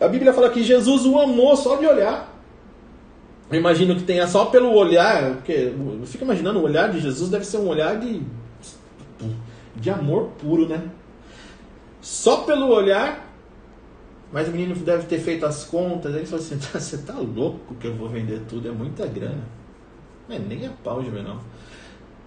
[0.00, 2.37] A Bíblia fala que Jesus o amou só de olhar.
[3.50, 7.30] Eu imagino que tenha só pelo olhar, porque eu fico imaginando o olhar de Jesus
[7.30, 8.20] deve ser um olhar de,
[9.74, 10.90] de amor puro, né?
[12.02, 13.26] Só pelo olhar,
[14.30, 16.14] mas o menino deve ter feito as contas.
[16.14, 18.68] Ele falou assim: você tá louco que eu vou vender tudo?
[18.68, 19.44] É muita grana.
[20.28, 21.40] Não é nem a pau de não.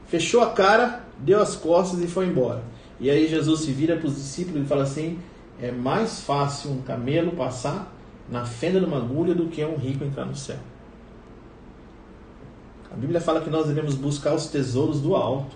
[0.07, 2.63] Fechou a cara, deu as costas e foi embora.
[2.99, 5.19] E aí Jesus se vira para os discípulos e fala assim:
[5.61, 7.95] é mais fácil um camelo passar
[8.27, 10.57] na fenda de uma agulha do que um rico entrar no céu.
[12.91, 15.55] A Bíblia fala que nós devemos buscar os tesouros do alto.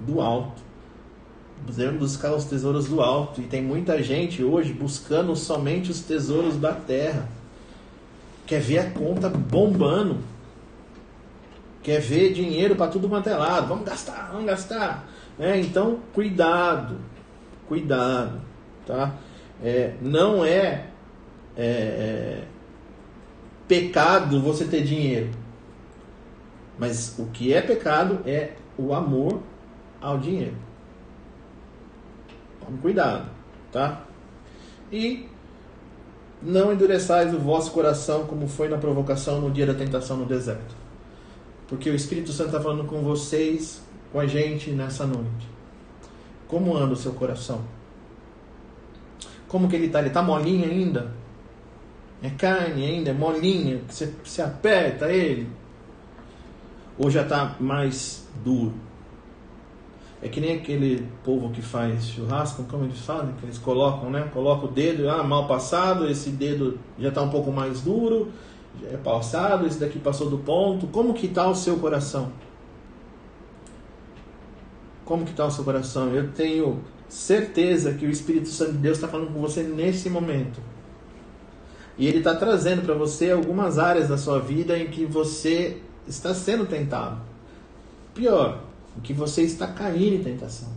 [0.00, 0.60] Do alto.
[1.66, 3.40] Devemos buscar os tesouros do alto.
[3.40, 7.28] E tem muita gente hoje buscando somente os tesouros da terra.
[8.44, 10.18] Quer ver a conta bombando.
[11.80, 13.68] Quer ver dinheiro para tudo quanto é lado.
[13.68, 15.08] Vamos gastar, vamos gastar.
[15.38, 16.96] É, então, cuidado.
[17.68, 18.40] Cuidado.
[18.84, 19.14] Tá?
[19.62, 20.86] É, não é,
[21.56, 22.44] é, é
[23.70, 25.30] pecado você ter dinheiro.
[26.76, 29.40] Mas o que é pecado é o amor
[30.00, 30.56] ao dinheiro.
[32.58, 33.30] Tome cuidado,
[33.70, 34.02] tá?
[34.90, 35.28] E
[36.42, 40.74] não endureçais o vosso coração como foi na provocação no dia da tentação no deserto.
[41.68, 45.48] Porque o Espírito Santo está falando com vocês, com a gente nessa noite.
[46.48, 47.60] Como anda o seu coração?
[49.46, 50.00] Como que ele está?
[50.00, 51.19] Ele está molinho ainda?
[52.22, 53.10] É carne ainda?
[53.10, 53.80] É molinha?
[53.88, 55.48] Você, você aperta ele?
[56.98, 58.74] Ou já está mais duro?
[60.22, 64.28] É que nem aquele povo que faz churrasco, como eles fazem, que eles colocam, né?
[64.34, 68.30] Coloca o dedo, ah, mal passado, esse dedo já está um pouco mais duro,
[68.84, 70.86] é passado, esse daqui passou do ponto.
[70.88, 72.32] Como que está o seu coração?
[75.06, 76.14] Como que está o seu coração?
[76.14, 80.60] Eu tenho certeza que o Espírito Santo de Deus está falando com você nesse momento.
[82.00, 85.76] E ele está trazendo para você algumas áreas da sua vida em que você
[86.08, 87.20] está sendo tentado.
[88.14, 88.62] Pior,
[88.96, 90.70] em que você está caindo em tentação.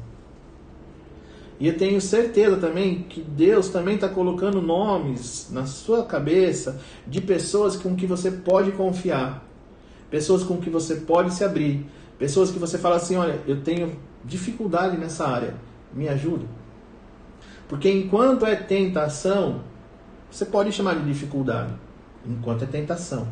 [1.62, 7.22] E eu tenho certeza também que Deus também está colocando nomes na sua cabeça de
[7.22, 9.48] pessoas com que você pode confiar,
[10.12, 11.86] pessoas com que você pode se abrir,
[12.20, 15.56] pessoas que você fala assim: olha, eu tenho dificuldade nessa área,
[15.94, 16.46] me ajuda.
[17.70, 19.62] Porque enquanto é tentação,
[20.34, 21.72] você pode chamar de dificuldade,
[22.26, 23.28] enquanto é tentação.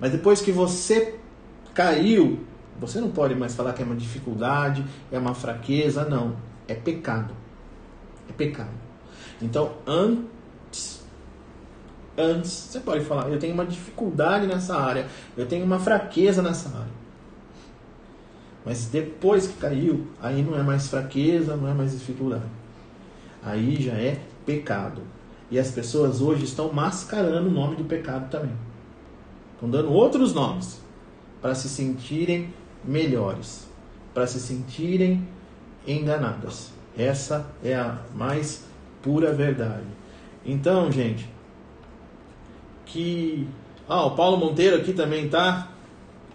[0.00, 1.18] Mas depois que você
[1.74, 2.40] caiu,
[2.78, 4.82] você não pode mais falar que é uma dificuldade,
[5.12, 6.36] é uma fraqueza, não.
[6.66, 7.34] É pecado.
[8.30, 8.70] É pecado.
[9.42, 11.04] Então, antes,
[12.16, 16.70] antes, você pode falar, eu tenho uma dificuldade nessa área, eu tenho uma fraqueza nessa
[16.70, 17.00] área.
[18.64, 22.44] Mas depois que caiu, aí não é mais fraqueza, não é mais dificuldade.
[23.42, 25.19] Aí já é pecado.
[25.50, 28.54] E as pessoas hoje estão mascarando o nome do pecado também.
[29.54, 30.80] Estão dando outros nomes
[31.42, 33.66] para se sentirem melhores,
[34.14, 35.26] para se sentirem
[35.86, 36.70] enganadas.
[36.96, 38.64] Essa é a mais
[39.02, 39.86] pura verdade.
[40.44, 41.28] Então, gente,
[42.86, 43.46] que.
[43.88, 45.68] Ah, o Paulo Monteiro aqui também tá.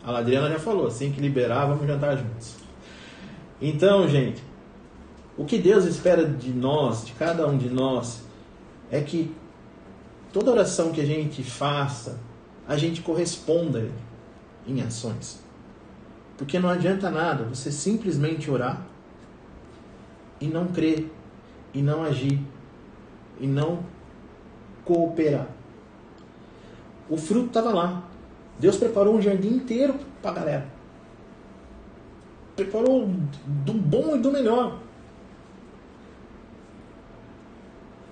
[0.03, 2.57] A Adriana já falou, assim que liberar, vamos jantar juntos.
[3.61, 4.43] Então, gente,
[5.37, 8.24] o que Deus espera de nós, de cada um de nós,
[8.91, 9.35] é que
[10.31, 12.19] toda oração que a gente faça,
[12.67, 13.89] a gente corresponda
[14.67, 15.39] em ações.
[16.37, 18.85] Porque não adianta nada você simplesmente orar
[20.39, 21.09] e não crer,
[21.73, 22.39] e não agir,
[23.39, 23.79] e não
[24.83, 25.47] cooperar.
[27.09, 28.03] O fruto estava lá.
[28.59, 30.67] Deus preparou um jardim inteiro para a galera.
[32.55, 33.09] Preparou
[33.45, 34.79] do bom e do melhor.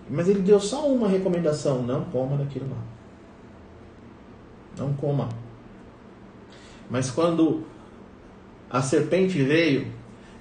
[0.10, 2.82] Mas ele deu só uma recomendação: não coma daquilo lá.
[4.78, 5.30] Não coma.
[6.90, 7.64] Mas quando
[8.70, 9.88] a serpente veio,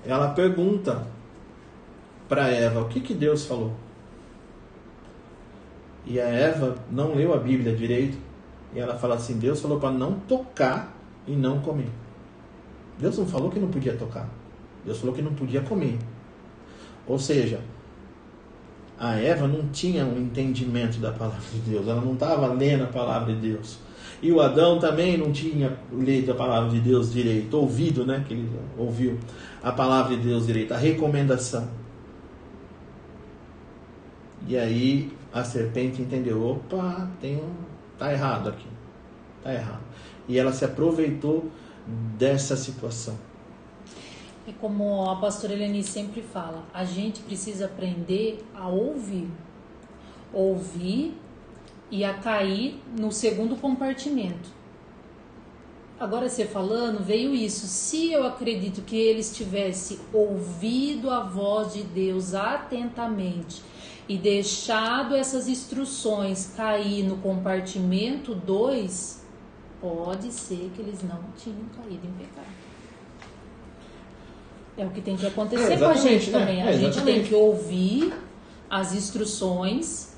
[0.05, 1.07] ela pergunta
[2.29, 3.73] para Eva: o que, que Deus falou?
[6.05, 8.19] E a Eva não leu a Bíblia direito.
[8.75, 10.95] E ela fala assim: Deus falou para não tocar
[11.27, 11.91] e não comer.
[12.99, 14.29] Deus não falou que não podia tocar.
[14.85, 15.99] Deus falou que não podia comer.
[17.07, 17.61] Ou seja,
[19.03, 21.89] a Eva não tinha um entendimento da palavra de Deus.
[21.89, 23.81] Ela não estava lendo a palavra de Deus.
[24.23, 28.25] E o Adão também não tinha lido a palavra de Deus direito, ouvido, né?
[28.25, 28.49] Que ele
[28.79, 29.19] ouviu
[29.61, 31.69] a palavra de Deus direito, a recomendação.
[34.47, 37.55] E aí a serpente entendeu, opa, tem um,
[37.99, 38.69] tá errado aqui,
[39.43, 39.83] tá errado.
[40.29, 41.51] E ela se aproveitou
[42.17, 43.17] dessa situação.
[44.47, 49.31] É como a pastora Eleni sempre fala, a gente precisa aprender a ouvir.
[50.33, 51.17] Ouvir
[51.91, 54.51] e a cair no segundo compartimento.
[56.01, 57.69] Agora você falando, veio isso.
[57.69, 63.63] Se eu acredito que eles tivesse ouvido a voz de Deus atentamente
[64.09, 69.25] e deixado essas instruções cair no compartimento 2,
[69.81, 72.62] pode ser que eles não tinham caído em pecado.
[74.77, 76.39] É o que tem que acontecer É, com a gente né?
[76.39, 76.61] também.
[76.63, 78.13] É, a gente tem que ouvir
[78.71, 80.13] as instruções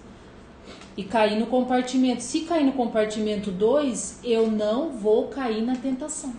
[0.96, 2.22] e cair no compartimento.
[2.22, 6.32] Se cair no compartimento 2, eu não vou cair na tentação.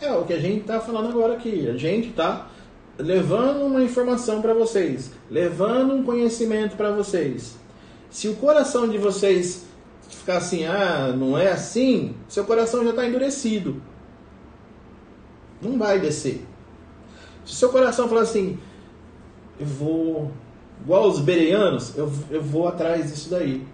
[0.00, 1.68] É o que a gente está falando agora aqui.
[1.68, 2.48] A gente está
[2.98, 7.56] levando uma informação para vocês, levando um conhecimento para vocês.
[8.10, 9.64] Se o coração de vocês
[10.10, 13.80] ficar assim, ah, não é assim, seu coração já está endurecido.
[15.60, 16.44] Não vai descer.
[17.44, 18.58] Se seu coração falar assim,
[19.58, 20.30] eu vou,
[20.82, 23.66] igual os bereanos, eu, eu vou atrás disso daí.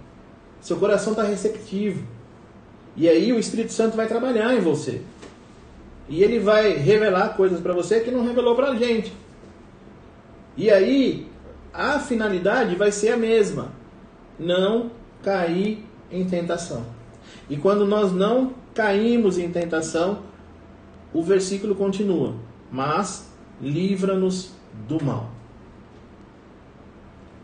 [0.60, 2.04] Seu coração está receptivo.
[2.96, 5.02] E aí o Espírito Santo vai trabalhar em você.
[6.08, 9.12] E ele vai revelar coisas para você que não revelou para a gente.
[10.56, 11.28] E aí
[11.72, 13.72] a finalidade vai ser a mesma:
[14.38, 14.90] não
[15.22, 16.84] cair em tentação.
[17.48, 20.20] E quando nós não caímos em tentação,
[21.12, 22.34] o versículo continua:
[22.72, 23.27] mas
[23.60, 24.52] livra-nos
[24.86, 25.30] do mal.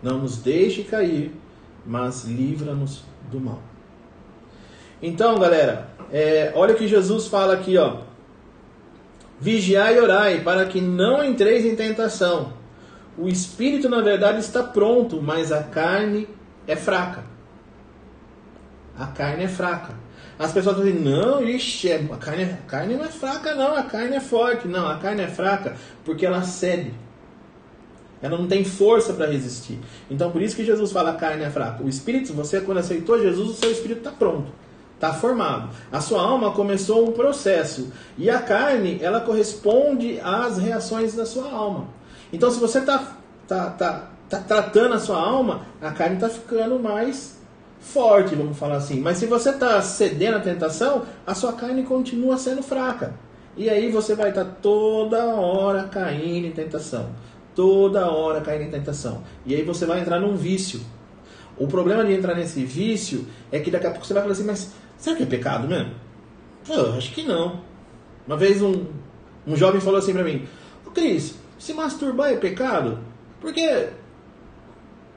[0.03, 1.33] Não nos deixe cair,
[1.85, 3.61] mas livra-nos do mal.
[5.03, 7.99] Então, galera, é, olha o que Jesus fala aqui, ó.
[9.41, 12.53] Vigiai e orai, para que não entreis em tentação.
[13.17, 16.29] O espírito, na verdade, está pronto, mas a carne
[16.67, 17.25] é fraca.
[18.99, 20.04] A carne é fraca.
[20.39, 23.83] As pessoas dizem, não, ixi, é, a carne, a carne não é fraca, não, a
[23.85, 24.67] carne é forte.
[24.67, 26.93] Não, a carne é fraca porque ela cede.
[28.21, 29.79] Ela não tem força para resistir.
[30.11, 31.85] Então, por isso que Jesus fala a carne é fraca.
[31.85, 34.51] O espírito, você quando aceitou Jesus, o seu espírito está pronto.
[34.95, 35.69] Está formado.
[35.93, 37.93] A sua alma começou um processo.
[38.17, 41.89] E a carne, ela corresponde às reações da sua alma.
[42.33, 43.17] Então, se você está
[43.47, 47.34] tá, tá, tá tratando a sua alma, a carne está ficando mais
[47.85, 49.01] forte, vamos falar assim.
[49.01, 53.15] Mas se você está cedendo à tentação, a sua carne continua sendo fraca.
[53.57, 57.11] E aí você vai estar tá toda hora caindo em tentação.
[57.55, 59.23] Toda hora caindo em tentação.
[59.47, 60.81] E aí você vai entrar num vício.
[61.57, 64.45] O problema de entrar nesse vício é que daqui a pouco você vai falar assim,
[64.45, 65.93] mas será que é pecado mesmo?
[66.69, 67.61] Eu acho que não.
[68.27, 68.87] Uma vez um,
[69.47, 70.49] um jovem falou assim para mim,
[70.85, 72.99] ô Cris, se masturbar é pecado?
[73.41, 73.89] Porque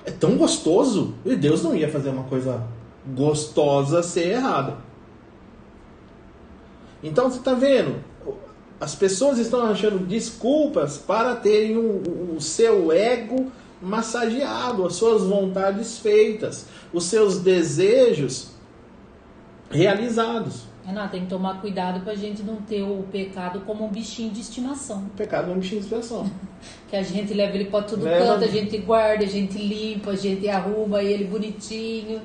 [0.07, 1.13] é tão gostoso.
[1.25, 2.63] E Deus não ia fazer uma coisa
[3.13, 4.77] gostosa ser errada.
[7.03, 8.01] Então você está vendo?
[8.79, 13.51] As pessoas estão achando desculpas para terem o, o seu ego
[13.81, 18.51] massageado, as suas vontades feitas, os seus desejos
[19.69, 20.61] realizados.
[20.88, 24.31] Renato, tem que tomar cuidado para a gente não ter o pecado como um bichinho
[24.31, 24.99] de estimação.
[24.99, 26.31] O pecado é um bichinho de estimação.
[26.88, 28.25] que a gente leva ele para todo leva...
[28.25, 32.21] canto, a gente guarda, a gente limpa, a gente arruma ele bonitinho.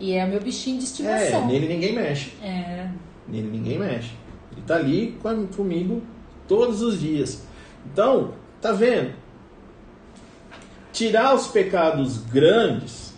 [0.00, 1.44] E é o meu bichinho de estimação.
[1.44, 2.32] É, nele ninguém mexe.
[2.42, 2.88] É.
[3.28, 4.10] Nele ninguém mexe.
[4.50, 5.16] Ele tá ali
[5.54, 6.02] comigo
[6.48, 7.44] todos os dias.
[7.92, 9.14] Então, tá vendo?
[10.92, 13.14] Tirar os pecados grandes,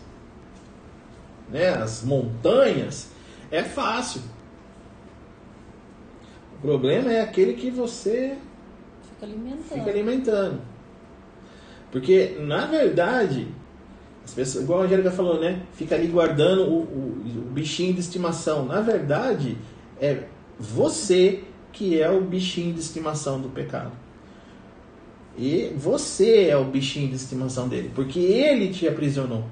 [1.49, 3.09] né, as montanhas,
[3.51, 4.20] é fácil.
[6.62, 8.36] O problema é aquele que você
[9.02, 9.68] fica alimentando.
[9.68, 10.60] Fica alimentando.
[11.90, 13.48] Porque, na verdade,
[14.24, 15.62] as pessoas, igual a Angélica falou, né?
[15.72, 18.64] Fica ali guardando o, o, o bichinho de estimação.
[18.64, 19.58] Na verdade,
[20.00, 20.24] é
[20.58, 21.42] você
[21.72, 23.92] que é o bichinho de estimação do pecado.
[25.36, 29.44] E você é o bichinho de estimação dele, porque ele te aprisionou.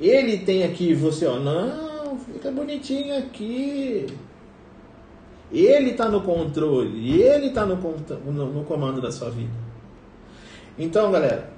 [0.00, 4.06] Ele tem aqui você, ó, não, fica bonitinho aqui.
[5.50, 9.52] Ele está no controle, ele está no, no, no comando da sua vida.
[10.78, 11.50] Então, galera,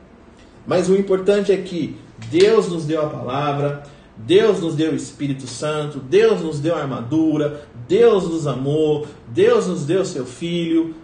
[0.67, 1.97] mas o importante é que
[2.31, 3.83] Deus nos deu a palavra,
[4.17, 9.67] Deus nos deu o Espírito Santo, Deus nos deu a armadura, Deus nos amou, Deus
[9.67, 10.95] nos deu seu Filho,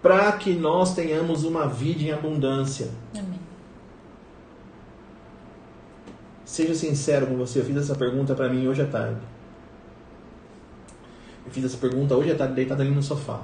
[0.00, 2.88] para que nós tenhamos uma vida em abundância.
[3.14, 3.40] Amém.
[6.44, 9.20] Seja sincero com você, eu fiz essa pergunta para mim hoje à tarde.
[11.52, 13.42] Eu fiz essa pergunta hoje à tarde, deitado ali no sofá.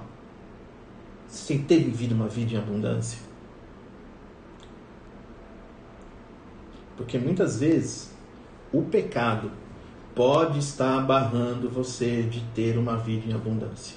[1.28, 3.18] Você tem ter vivido uma vida em abundância?
[6.96, 8.10] Porque muitas vezes
[8.72, 9.52] o pecado
[10.14, 13.94] pode estar barrando você de ter uma vida em abundância.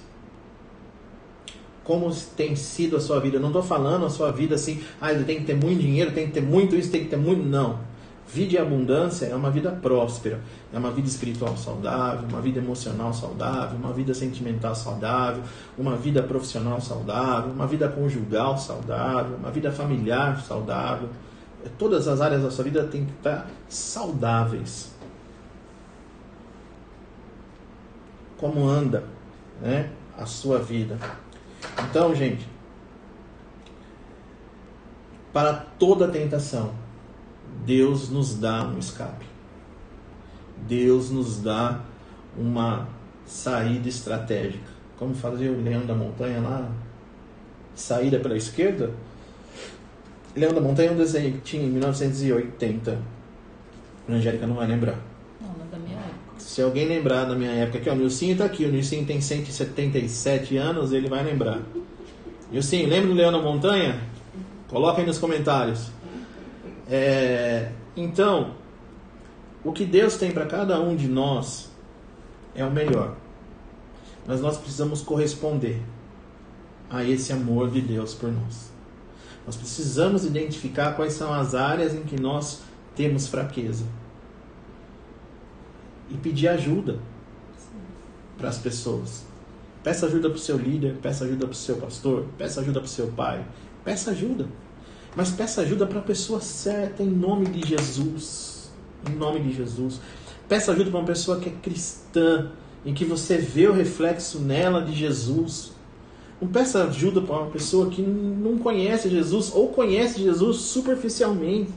[1.82, 3.38] Como tem sido a sua vida?
[3.38, 6.28] Eu não estou falando a sua vida assim, ah, tem que ter muito dinheiro, tem
[6.28, 7.42] que ter muito isso, tem que ter muito.
[7.42, 7.80] Não.
[8.34, 10.40] Vida em abundância é uma vida próspera,
[10.72, 15.44] é uma vida espiritual saudável, uma vida emocional saudável, uma vida sentimental saudável,
[15.78, 21.10] uma vida profissional saudável, uma vida conjugal saudável, uma vida familiar saudável.
[21.66, 24.94] É, todas as áreas da sua vida têm que estar saudáveis.
[28.38, 29.04] Como anda
[29.62, 30.98] né, a sua vida.
[31.90, 32.48] Então, gente,
[35.34, 36.72] para toda tentação,
[37.66, 39.26] Deus nos dá um escape.
[40.68, 41.82] Deus nos dá
[42.38, 42.88] uma
[43.26, 44.72] saída estratégica.
[44.98, 46.70] Como fazia o Leão da Montanha lá?
[47.76, 48.92] Saída pela esquerda?
[50.36, 53.00] Leão da Montanha é um desenho que tinha em 1980.
[54.08, 54.98] A Angélica não vai lembrar.
[55.42, 56.16] Não, não é da minha época.
[56.38, 58.66] Se alguém lembrar da minha época, aqui, ó, o Nilcinho tá aqui.
[58.66, 61.60] O Nilcinho tem 177 anos, ele vai lembrar.
[62.52, 64.00] Nilcinho, lembra do Leão da Montanha?
[64.68, 65.92] Coloca aí nos comentários.
[66.94, 68.54] É, então,
[69.64, 71.72] o que Deus tem para cada um de nós
[72.54, 73.16] é o melhor.
[74.28, 75.82] mas nós precisamos corresponder
[76.90, 78.72] a esse amor de Deus por nós.
[79.46, 82.62] Nós precisamos identificar quais são as áreas em que nós
[82.96, 83.86] temos fraqueza
[86.10, 87.00] e pedir ajuda
[88.38, 89.26] para as pessoas.
[89.84, 92.86] Peça ajuda para o seu líder, peça ajuda para o seu pastor, peça ajuda para
[92.86, 93.44] o seu pai,
[93.84, 94.46] peça ajuda.
[95.16, 98.70] Mas peça ajuda para a pessoa certa, em nome de Jesus.
[99.10, 100.00] Em nome de Jesus.
[100.48, 102.52] Peça ajuda para uma pessoa que é cristã,
[102.86, 105.74] em que você vê o reflexo nela de Jesus.
[106.42, 111.72] Não peça ajuda para uma pessoa que não conhece Jesus ou conhece Jesus superficialmente,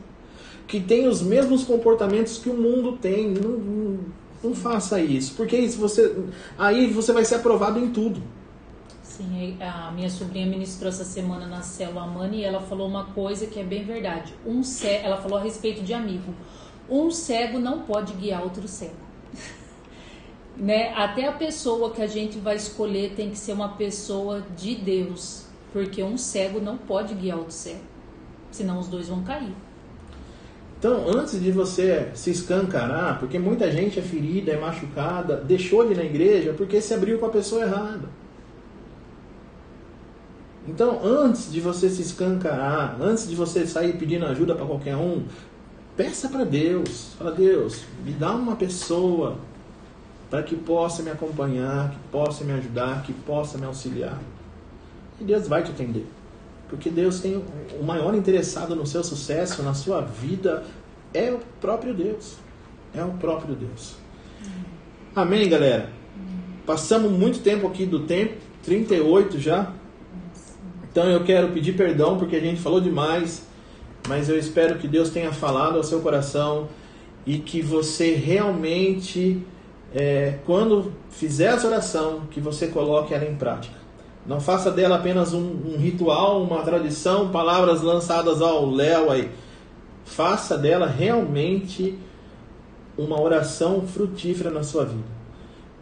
[0.67, 3.31] que tem os mesmos comportamentos que o mundo tem.
[3.31, 3.99] Não, não,
[4.43, 6.17] não faça isso, porque você,
[6.57, 8.23] aí você vai ser aprovado em tudo.
[9.17, 13.47] Sim, a minha sobrinha ministrou essa semana na célula Mani e ela falou uma coisa
[13.47, 14.35] que é bem verdade.
[14.45, 16.35] Um cego, ela falou a respeito de amigo.
[16.91, 18.97] Um cego não pode guiar outro cego.
[20.59, 20.93] né?
[20.97, 25.45] Até a pessoa que a gente vai escolher tem que ser uma pessoa de Deus,
[25.73, 27.85] porque um cego não pode guiar outro cego,
[28.51, 29.55] senão os dois vão cair.
[30.77, 35.93] Então, antes de você se escancarar, porque muita gente é ferida, é machucada, deixou de
[35.93, 38.24] ir na igreja porque se abriu com a pessoa errada.
[40.67, 45.25] Então, antes de você se escancarar, antes de você sair pedindo ajuda para qualquer um,
[45.97, 47.13] peça para Deus.
[47.19, 49.37] Fala, Deus, me dá uma pessoa
[50.31, 54.19] para que possa me acompanhar, que possa me ajudar, que possa me auxiliar.
[55.21, 56.07] E Deus vai te atender.
[56.69, 57.43] Porque Deus tem
[57.79, 60.65] o maior interessado no seu sucesso, na sua vida,
[61.13, 62.37] é o próprio Deus.
[62.95, 63.97] É o próprio Deus.
[65.15, 65.91] Amém, galera?
[66.67, 68.35] Passamos muito tempo aqui do tempo,
[68.65, 69.73] 38 já.
[70.95, 73.45] Então eu quero pedir perdão porque a gente falou demais,
[74.09, 76.69] mas eu espero que Deus tenha falado ao seu coração
[77.27, 79.45] e que você realmente,
[79.93, 83.75] é, quando fizer essa oração, que você coloque ela em prática.
[84.25, 89.33] Não faça dela apenas um, um ritual, uma tradição, palavras lançadas ao léu aí.
[90.05, 91.99] Faça dela realmente
[92.97, 95.03] uma oração frutífera na sua vida.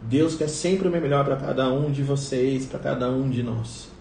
[0.01, 3.92] Deus quer sempre o melhor para cada um de vocês, para cada um de nós.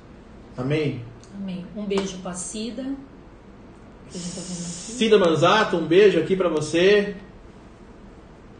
[0.56, 1.00] Amém?
[1.34, 1.64] Amém.
[1.74, 2.82] Um beijo para Cida.
[2.82, 7.16] Tá Cida Manzato, um beijo aqui para você.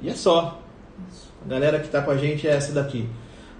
[0.03, 0.61] E é só.
[1.45, 3.07] A galera que está com a gente é essa daqui.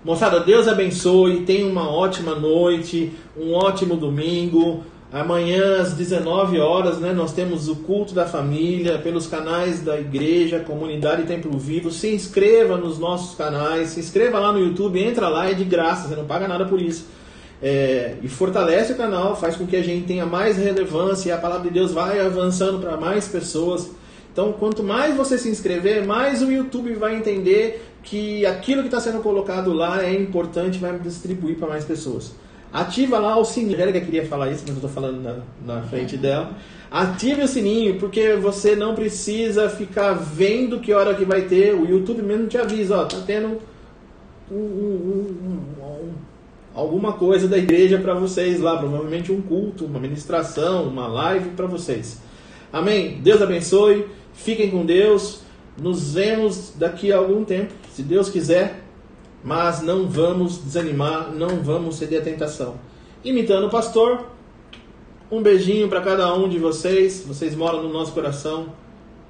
[0.05, 1.45] Moçada, Deus abençoe.
[1.45, 4.83] Tenha uma ótima noite, um ótimo domingo.
[5.13, 10.61] Amanhã às 19 horas, né, nós temos o culto da família pelos canais da igreja,
[10.61, 11.91] comunidade Templo Vivo.
[11.91, 16.09] Se inscreva nos nossos canais, se inscreva lá no YouTube, entra lá, é de graça,
[16.09, 17.05] você não paga nada por isso
[17.63, 21.39] é, e fortalece o canal, faz com que a gente tenha mais relevância e a
[21.39, 23.91] palavra de Deus vai avançando para mais pessoas.
[24.33, 28.99] Então, quanto mais você se inscrever, mais o YouTube vai entender que aquilo que está
[28.99, 32.35] sendo colocado lá é importante vai distribuir para mais pessoas.
[32.73, 33.73] Ativa lá o sininho.
[33.73, 36.57] A Angélica queria falar isso, mas eu estou falando na, na frente dela.
[36.91, 41.75] Ative o sininho, porque você não precisa ficar vendo que hora que vai ter.
[41.75, 43.61] O YouTube mesmo te avisa, ó, tá tendo
[44.51, 45.57] um, um, um,
[46.07, 46.32] um
[46.75, 51.67] alguma coisa da igreja para vocês lá, provavelmente um culto, uma ministração, uma live para
[51.67, 52.21] vocês.
[52.73, 53.21] Amém?
[53.23, 55.43] Deus abençoe, fiquem com Deus,
[55.81, 58.83] nos vemos daqui a algum tempo, se Deus quiser,
[59.45, 62.77] mas não vamos desanimar, não vamos ceder à tentação.
[63.25, 64.27] Imitando o pastor,
[65.31, 68.67] um beijinho para cada um de vocês, vocês moram no nosso coração.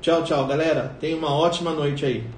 [0.00, 0.96] Tchau, tchau, galera.
[1.00, 2.24] Tenha uma ótima noite aí.